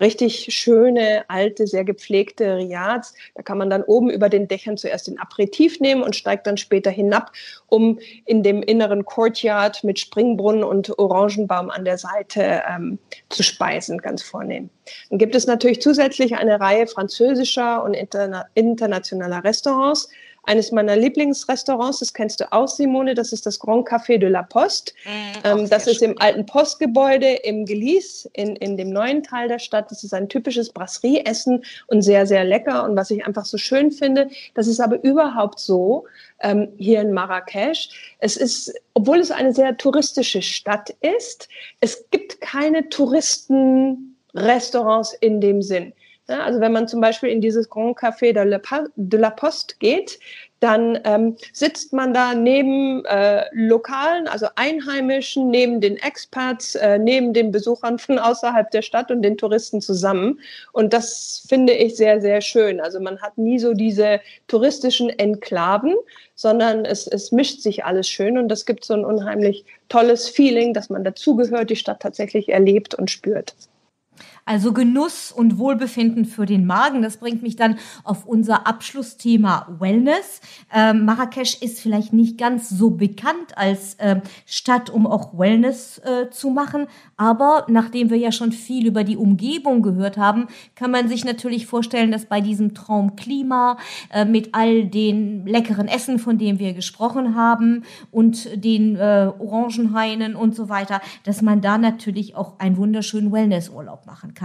richtig 0.00 0.54
schöne, 0.54 1.24
alte, 1.28 1.66
sehr 1.66 1.84
gepflegte 1.84 2.56
Riads. 2.56 3.14
Da 3.34 3.42
kann 3.42 3.58
man 3.58 3.70
dann 3.70 3.82
oben 3.82 4.10
über 4.10 4.28
den 4.28 4.48
Dächern 4.48 4.76
zuerst 4.76 5.06
den 5.06 5.18
Aperitif 5.18 5.80
nehmen 5.80 6.02
und 6.02 6.16
steigt 6.16 6.46
dann 6.46 6.56
später 6.56 6.90
hinab, 6.90 7.32
um 7.66 7.98
in 8.24 8.42
dem 8.42 8.62
inneren 8.62 9.04
Courtyard 9.04 9.84
mit 9.84 9.98
Springbrunnen 9.98 10.64
und 10.64 10.98
Orangenbaum 10.98 11.70
an 11.70 11.84
der 11.84 11.98
Seite 11.98 12.62
ähm, 12.68 12.98
zu 13.28 13.42
speisen, 13.42 13.98
ganz 13.98 14.22
vornehm. 14.22 14.70
Dann 15.10 15.18
gibt 15.18 15.34
es 15.34 15.46
natürlich 15.46 15.82
zusätzlich 15.82 16.36
eine 16.36 16.60
Reihe 16.60 16.86
französischer 16.86 17.82
und 17.82 17.94
interna 17.94 18.46
internationaler 18.54 19.44
Restaurants, 19.44 20.08
eines 20.44 20.72
meiner 20.72 20.96
Lieblingsrestaurants, 20.96 21.98
das 21.98 22.14
kennst 22.14 22.40
du 22.40 22.50
auch, 22.52 22.68
Simone, 22.68 23.14
das 23.14 23.32
ist 23.32 23.46
das 23.46 23.58
Grand 23.58 23.86
Café 23.86 24.18
de 24.18 24.28
la 24.28 24.42
Poste. 24.42 24.92
Mm, 25.04 25.08
ähm, 25.44 25.68
das 25.68 25.86
ist 25.86 25.98
schön. 25.98 26.12
im 26.12 26.20
alten 26.20 26.46
Postgebäude 26.46 27.28
im 27.44 27.66
Gelies, 27.66 28.28
in, 28.32 28.56
in 28.56 28.76
dem 28.76 28.90
neuen 28.90 29.22
Teil 29.22 29.48
der 29.48 29.58
Stadt. 29.58 29.90
Das 29.90 30.04
ist 30.04 30.14
ein 30.14 30.28
typisches 30.28 30.70
Brasserie-Essen 30.70 31.64
und 31.88 32.02
sehr, 32.02 32.26
sehr 32.26 32.44
lecker. 32.44 32.84
Und 32.84 32.96
was 32.96 33.10
ich 33.10 33.26
einfach 33.26 33.44
so 33.44 33.58
schön 33.58 33.90
finde, 33.90 34.28
das 34.54 34.66
ist 34.66 34.80
aber 34.80 35.02
überhaupt 35.02 35.60
so 35.60 36.06
ähm, 36.40 36.68
hier 36.76 37.00
in 37.00 37.12
Marrakesch. 37.12 38.16
Es 38.18 38.36
ist, 38.36 38.74
obwohl 38.94 39.18
es 39.18 39.30
eine 39.30 39.52
sehr 39.52 39.76
touristische 39.76 40.42
Stadt 40.42 40.90
ist, 41.00 41.48
es 41.80 42.04
gibt 42.10 42.40
keine 42.40 42.88
Touristenrestaurants 42.88 45.14
in 45.14 45.40
dem 45.40 45.62
Sinn. 45.62 45.92
Ja, 46.30 46.40
also 46.40 46.60
wenn 46.60 46.72
man 46.72 46.86
zum 46.86 47.00
Beispiel 47.00 47.30
in 47.30 47.40
dieses 47.40 47.70
Grand 47.70 47.96
Café 47.98 48.34
de 48.34 49.20
la, 49.20 49.30
Poste 49.30 49.76
geht, 49.78 50.18
dann 50.60 50.98
ähm, 51.04 51.36
sitzt 51.52 51.94
man 51.94 52.12
da 52.12 52.34
neben 52.34 53.02
äh, 53.06 53.44
Lokalen, 53.52 54.28
also 54.28 54.48
Einheimischen, 54.56 55.48
neben 55.50 55.80
den 55.80 55.96
Expats, 55.96 56.74
äh, 56.74 56.98
neben 56.98 57.32
den 57.32 57.50
Besuchern 57.50 57.98
von 57.98 58.18
außerhalb 58.18 58.70
der 58.72 58.82
Stadt 58.82 59.10
und 59.10 59.22
den 59.22 59.38
Touristen 59.38 59.80
zusammen. 59.80 60.40
Und 60.72 60.92
das 60.92 61.46
finde 61.48 61.72
ich 61.72 61.96
sehr, 61.96 62.20
sehr 62.20 62.42
schön. 62.42 62.80
Also 62.80 63.00
man 63.00 63.22
hat 63.22 63.38
nie 63.38 63.58
so 63.58 63.72
diese 63.72 64.20
touristischen 64.48 65.08
Enklaven, 65.10 65.94
sondern 66.34 66.84
es, 66.84 67.06
es 67.06 67.32
mischt 67.32 67.60
sich 67.62 67.86
alles 67.86 68.06
schön 68.06 68.36
und 68.36 68.48
das 68.48 68.66
gibt 68.66 68.84
so 68.84 68.92
ein 68.92 69.04
unheimlich 69.04 69.64
tolles 69.88 70.28
Feeling, 70.28 70.74
dass 70.74 70.90
man 70.90 71.04
dazugehört, 71.04 71.70
die 71.70 71.76
Stadt 71.76 72.00
tatsächlich 72.00 72.50
erlebt 72.50 72.94
und 72.94 73.10
spürt. 73.10 73.54
Also 74.48 74.72
Genuss 74.72 75.30
und 75.30 75.58
Wohlbefinden 75.58 76.24
für 76.24 76.46
den 76.46 76.64
Magen. 76.64 77.02
Das 77.02 77.18
bringt 77.18 77.42
mich 77.42 77.56
dann 77.56 77.76
auf 78.02 78.24
unser 78.24 78.66
Abschlussthema 78.66 79.76
Wellness. 79.78 80.40
Ähm, 80.74 81.04
Marrakesch 81.04 81.60
ist 81.60 81.80
vielleicht 81.80 82.14
nicht 82.14 82.38
ganz 82.38 82.70
so 82.70 82.88
bekannt 82.88 83.58
als 83.58 83.96
äh, 83.96 84.22
Stadt, 84.46 84.88
um 84.88 85.06
auch 85.06 85.38
Wellness 85.38 85.98
äh, 85.98 86.30
zu 86.30 86.48
machen. 86.48 86.86
Aber 87.18 87.66
nachdem 87.68 88.08
wir 88.08 88.16
ja 88.16 88.32
schon 88.32 88.52
viel 88.52 88.86
über 88.86 89.04
die 89.04 89.18
Umgebung 89.18 89.82
gehört 89.82 90.16
haben, 90.16 90.46
kann 90.74 90.92
man 90.92 91.08
sich 91.08 91.26
natürlich 91.26 91.66
vorstellen, 91.66 92.10
dass 92.10 92.24
bei 92.24 92.40
diesem 92.40 92.72
Traumklima 92.72 93.76
äh, 94.08 94.24
mit 94.24 94.54
all 94.54 94.86
den 94.86 95.46
leckeren 95.46 95.88
Essen, 95.88 96.18
von 96.18 96.38
dem 96.38 96.58
wir 96.58 96.72
gesprochen 96.72 97.34
haben 97.34 97.82
und 98.10 98.48
den 98.64 98.96
äh, 98.96 99.30
Orangenhainen 99.38 100.34
und 100.34 100.56
so 100.56 100.70
weiter, 100.70 101.02
dass 101.24 101.42
man 101.42 101.60
da 101.60 101.76
natürlich 101.76 102.34
auch 102.34 102.58
einen 102.58 102.78
wunderschönen 102.78 103.30
Wellnessurlaub 103.30 104.06
machen 104.06 104.32
kann. 104.32 104.37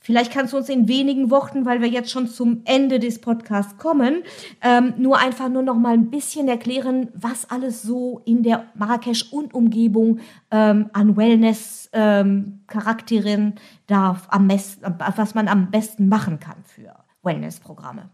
Vielleicht 0.00 0.32
kannst 0.32 0.52
du 0.52 0.56
uns 0.56 0.68
in 0.68 0.88
wenigen 0.88 1.30
Worten, 1.30 1.64
weil 1.64 1.80
wir 1.80 1.88
jetzt 1.88 2.10
schon 2.10 2.26
zum 2.26 2.62
Ende 2.64 2.98
des 2.98 3.20
Podcasts 3.20 3.78
kommen, 3.78 4.22
ähm, 4.60 4.94
nur 4.98 5.18
einfach 5.18 5.48
nur 5.48 5.62
noch 5.62 5.76
mal 5.76 5.94
ein 5.94 6.10
bisschen 6.10 6.48
erklären, 6.48 7.08
was 7.14 7.48
alles 7.48 7.82
so 7.82 8.20
in 8.24 8.42
der 8.42 8.66
Marrakesch 8.74 9.32
und 9.32 9.54
Umgebung 9.54 10.18
ähm, 10.50 10.90
an 10.92 11.16
Wellness 11.16 11.88
ähm, 11.92 12.60
Charakteren 12.66 13.54
darf, 13.86 14.26
am 14.28 14.48
besten, 14.48 14.82
was 15.16 15.34
man 15.34 15.46
am 15.46 15.70
besten 15.70 16.08
machen 16.08 16.40
kann 16.40 16.64
für 16.64 16.94
Wellness-Programme. 17.22 18.10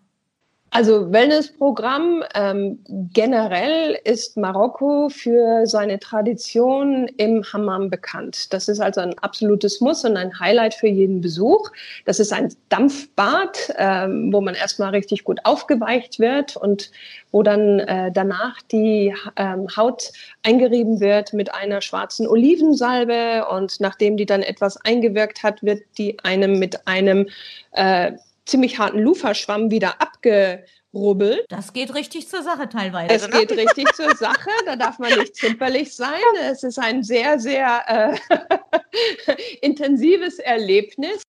Also 0.71 1.11
Wellnessprogramm 1.13 2.23
ähm, 2.35 2.79
generell 3.13 3.99
ist 4.05 4.37
Marokko 4.37 5.09
für 5.09 5.67
seine 5.67 5.99
Tradition 5.99 7.09
im 7.17 7.43
Hammam 7.43 7.89
bekannt. 7.89 8.53
Das 8.53 8.69
ist 8.69 8.79
also 8.79 9.01
ein 9.01 9.19
absolutes 9.21 9.81
Muss 9.81 10.05
und 10.05 10.19
ein 10.19 10.39
Highlight 10.39 10.75
für 10.75 10.89
jeden 10.89 11.23
Besuch. 11.23 11.71
Das 12.05 12.21
ist 12.21 12.35
ein 12.35 12.55
Dampfbad, 12.69 13.75
ähm, 13.79 14.31
wo 14.31 14.43
man 14.43 14.55
erstmal 14.55 14.91
richtig 14.91 15.25
gut 15.25 15.41
aufgeweicht 15.45 16.19
wird 16.19 16.57
und 16.57 16.91
wo 17.33 17.43
dann 17.43 17.81
äh, 17.81 18.13
danach 18.13 18.61
die 18.71 19.15
ähm, 19.37 19.69
Haut 19.75 20.13
eingerieben 20.43 21.01
wird 21.01 21.33
mit 21.33 21.55
einer 21.55 21.81
schwarzen 21.81 22.27
Olivensalbe 22.27 23.47
und 23.51 23.81
nachdem 23.81 24.19
die 24.19 24.27
dann 24.27 24.43
etwas 24.43 24.77
eingewirkt 24.85 25.43
hat, 25.43 25.63
wird 25.63 25.83
die 25.97 26.19
einem 26.21 26.59
mit 26.59 26.87
einem 26.87 27.29
äh, 27.73 28.13
ziemlich 28.49 28.79
harten 28.79 28.99
Luferschwamm 28.99 29.71
wieder 29.71 30.01
abgerubbelt. 30.01 31.45
Das 31.49 31.73
geht 31.73 31.95
richtig 31.95 32.29
zur 32.29 32.43
Sache 32.43 32.69
teilweise. 32.69 33.15
Es 33.15 33.29
ne? 33.29 33.41
geht 33.41 33.53
richtig 33.53 33.93
zur 33.95 34.15
Sache, 34.17 34.51
da 34.65 34.77
darf 34.77 34.99
man 34.99 35.17
nicht 35.19 35.37
zimperlich 35.37 35.95
sein. 35.95 36.21
Es 36.41 36.63
ist 36.63 36.79
ein 36.79 37.03
sehr, 37.03 37.39
sehr 37.39 38.19
äh, 38.31 39.37
intensives 39.61 40.39
Erlebnis 40.39 41.23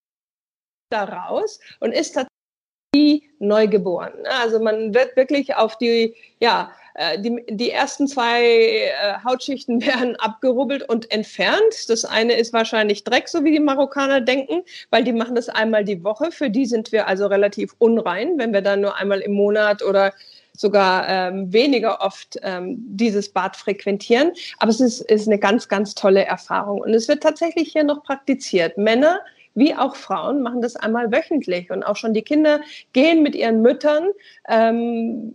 daraus 0.90 1.60
und 1.80 1.92
ist 1.92 2.14
tatsächlich 2.14 3.30
neugeboren. 3.40 4.26
Also 4.26 4.60
man 4.60 4.94
wird 4.94 5.16
wirklich 5.16 5.56
auf 5.56 5.78
die, 5.78 6.16
ja, 6.40 6.74
die, 7.18 7.44
die 7.50 7.72
ersten 7.72 8.08
zwei 8.08 8.44
äh, 8.44 8.92
Hautschichten 9.24 9.82
werden 9.86 10.16
abgerubbelt 10.18 10.88
und 10.88 11.10
entfernt. 11.12 11.88
Das 11.88 12.04
eine 12.04 12.34
ist 12.34 12.52
wahrscheinlich 12.52 13.04
Dreck, 13.04 13.30
so 13.30 13.44
wie 13.44 13.52
die 13.52 13.60
Marokkaner 13.60 14.22
denken, 14.22 14.64
weil 14.90 15.04
die 15.04 15.14
machen 15.14 15.36
das 15.36 15.48
einmal 15.48 15.86
die 15.86 16.04
Woche. 16.04 16.32
Für 16.32 16.50
die 16.50 16.66
sind 16.66 16.92
wir 16.92 17.08
also 17.08 17.28
relativ 17.28 17.74
unrein, 17.78 18.38
wenn 18.38 18.54
wir 18.54 18.62
dann 18.62 18.82
nur 18.82 18.98
einmal 18.98 19.22
im 19.22 19.34
Monat 19.34 19.82
oder 19.82 20.14
sogar 20.58 21.08
ähm, 21.08 21.54
weniger 21.54 22.02
oft 22.02 22.38
ähm, 22.44 22.76
dieses 22.80 23.30
Bad 23.30 23.56
frequentieren. 23.56 24.34
Aber 24.58 24.72
es 24.72 24.82
ist, 24.82 25.00
ist 25.02 25.28
eine 25.28 25.40
ganz, 25.40 25.70
ganz 25.70 25.96
tolle 25.96 26.26
Erfahrung. 26.26 26.82
Und 26.82 26.94
es 26.94 27.08
wird 27.08 27.24
tatsächlich 27.24 27.72
hier 27.72 27.86
noch 27.86 28.04
praktiziert. 28.04 28.78
Männer 28.78 29.22
wie 29.56 29.74
auch 29.74 29.96
Frauen 29.96 30.42
machen 30.42 30.62
das 30.62 30.76
einmal 30.76 31.12
wöchentlich. 31.12 31.72
Und 31.72 31.84
auch 31.84 31.96
schon 31.96 32.14
die 32.14 32.22
Kinder 32.22 32.62
gehen 32.94 33.24
mit 33.24 33.36
ihren 33.36 33.62
Müttern 33.62 34.10
ähm, 34.48 35.34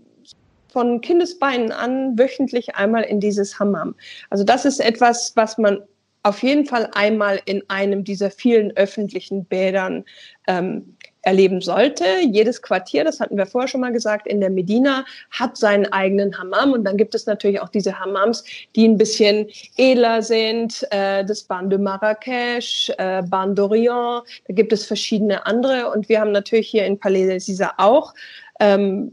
von 0.75 1.01
Kindesbeinen 1.01 1.71
an 1.71 2.19
wöchentlich 2.19 2.75
einmal 2.75 3.05
in 3.05 3.21
dieses 3.21 3.61
Hammam. 3.61 3.95
Also 4.29 4.43
das 4.43 4.65
ist 4.65 4.81
etwas, 4.81 5.33
was 5.37 5.57
man 5.57 5.79
auf 6.25 6.43
jeden 6.43 6.67
Fall 6.67 6.91
einmal 6.95 7.41
in 7.45 7.63
einem 7.69 8.03
dieser 8.03 8.31
vielen 8.31 8.77
öffentlichen 8.77 9.45
Bädern 9.45 10.05
ähm, 10.49 10.97
erleben 11.23 11.61
sollte. 11.61 12.05
Jedes 12.29 12.61
Quartier, 12.61 13.05
das 13.05 13.21
hatten 13.21 13.37
wir 13.37 13.47
vorher 13.47 13.69
schon 13.69 13.83
mal 13.83 13.93
gesagt, 13.93 14.27
in 14.27 14.41
der 14.41 14.51
Medina 14.51 15.05
hat 15.31 15.57
seinen 15.57 15.87
eigenen 15.93 16.37
Hammam 16.37 16.73
und 16.73 16.85
dann 16.85 16.97
gibt 16.97 17.15
es 17.15 17.27
natürlich 17.27 17.61
auch 17.61 17.69
diese 17.69 18.01
Hammams, 18.01 18.43
die 18.75 18.89
ein 18.89 18.99
bisschen 18.99 19.47
edler 19.77 20.23
sind, 20.23 20.85
äh, 20.91 21.25
das 21.25 21.45
Ban 21.45 21.71
de 21.71 21.79
Marrakesch, 21.79 22.91
äh, 22.99 23.23
Ban 23.23 23.55
d'Orient, 23.55 24.23
da 24.49 24.55
gibt 24.55 24.73
es 24.73 24.85
verschiedene 24.87 25.47
andere 25.47 25.91
und 25.91 26.09
wir 26.09 26.21
haben 26.21 26.33
natürlich 26.33 26.69
hier 26.69 26.85
in 26.85 26.99
Palais 26.99 27.39
Sisa 27.39 27.75
auch 27.77 28.13
ähm, 28.59 29.13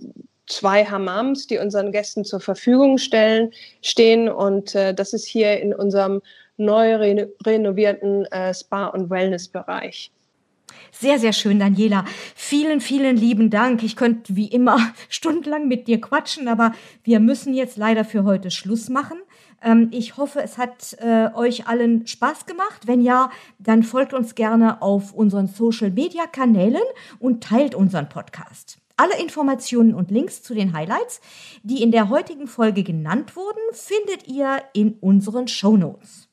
zwei 0.52 0.86
Hammams, 0.86 1.48
die 1.48 1.58
unseren 1.58 1.92
Gästen 1.92 2.26
zur 2.26 2.40
Verfügung 2.40 2.98
stellen, 2.98 3.52
stehen. 3.82 4.30
Und 4.30 4.76
äh, 4.76 4.94
das 4.94 5.14
ist 5.14 5.26
hier 5.26 5.60
in 5.60 5.74
unserem 5.74 6.22
neu 6.58 6.96
reno 6.96 7.26
renovierten 7.46 8.26
äh, 8.26 8.54
Spa- 8.54 8.88
und 8.88 9.10
Wellnessbereich. 9.10 10.12
Sehr, 10.92 11.20
sehr 11.20 11.34
schön, 11.34 11.60
Daniela. 11.60 12.06
Vielen, 12.36 12.82
vielen 12.82 13.16
lieben 13.16 13.50
Dank. 13.50 13.82
Ich 13.84 13.96
könnte 13.96 14.36
wie 14.36 14.48
immer 14.48 14.78
stundenlang 15.10 15.68
mit 15.68 15.88
dir 15.88 16.02
quatschen, 16.02 16.48
aber 16.48 16.74
wir 17.04 17.20
müssen 17.20 17.54
jetzt 17.54 17.78
leider 17.78 18.06
für 18.06 18.24
heute 18.24 18.52
Schluss 18.52 18.90
machen. 18.90 19.18
Ähm, 19.64 19.90
ich 19.92 20.18
hoffe, 20.18 20.42
es 20.42 20.58
hat 20.58 20.98
äh, 21.00 21.30
euch 21.34 21.68
allen 21.68 22.08
Spaß 22.08 22.46
gemacht. 22.46 22.88
Wenn 22.88 23.02
ja, 23.02 23.32
dann 23.60 23.84
folgt 23.84 24.14
uns 24.14 24.36
gerne 24.36 24.82
auf 24.82 25.14
unseren 25.14 25.48
Social-Media-Kanälen 25.48 26.84
und 27.20 27.44
teilt 27.44 27.76
unseren 27.76 28.10
Podcast. 28.10 28.78
Alle 28.98 29.20
Informationen 29.20 29.94
und 29.94 30.12
Links 30.12 30.44
zu 30.44 30.54
den 30.54 30.74
Highlights, 30.74 31.22
die 31.64 31.82
in 31.82 31.92
der 31.92 32.10
heutigen 32.10 32.48
Folge 32.48 32.84
genannt 32.84 33.36
wurden, 33.36 33.62
findet 33.72 34.28
ihr 34.28 34.62
in 34.74 34.94
unseren 35.00 35.48
Show 35.48 35.78
Notes. 35.78 36.30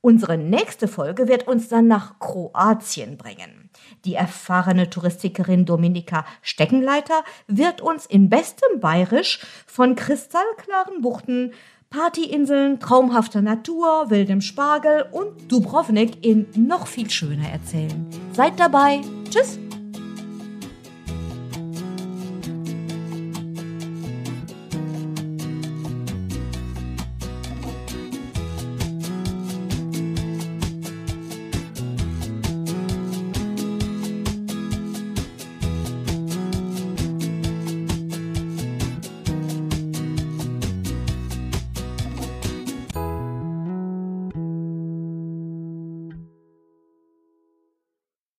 Unsere 0.00 0.38
nächste 0.38 0.86
Folge 0.86 1.26
wird 1.26 1.48
uns 1.48 1.68
dann 1.68 1.88
nach 1.88 2.20
Kroatien 2.20 3.16
bringen. 3.16 3.70
Die 4.04 4.14
erfahrene 4.14 4.88
Touristikerin 4.88 5.64
Dominika 5.64 6.24
Steckenleiter 6.40 7.24
wird 7.48 7.80
uns 7.80 8.06
in 8.06 8.30
bestem 8.30 8.80
Bayerisch 8.80 9.44
von 9.66 9.96
kristallklaren 9.96 11.02
Buchten, 11.02 11.52
Partyinseln, 11.90 12.80
traumhafter 12.80 13.42
Natur, 13.42 14.10
wildem 14.10 14.40
Spargel 14.40 15.06
und 15.10 15.50
Dubrovnik 15.50 16.24
in 16.24 16.46
noch 16.54 16.86
viel 16.86 17.10
schöner 17.10 17.48
erzählen. 17.48 18.06
Seid 18.32 18.60
dabei. 18.60 19.00
Tschüss! 19.30 19.58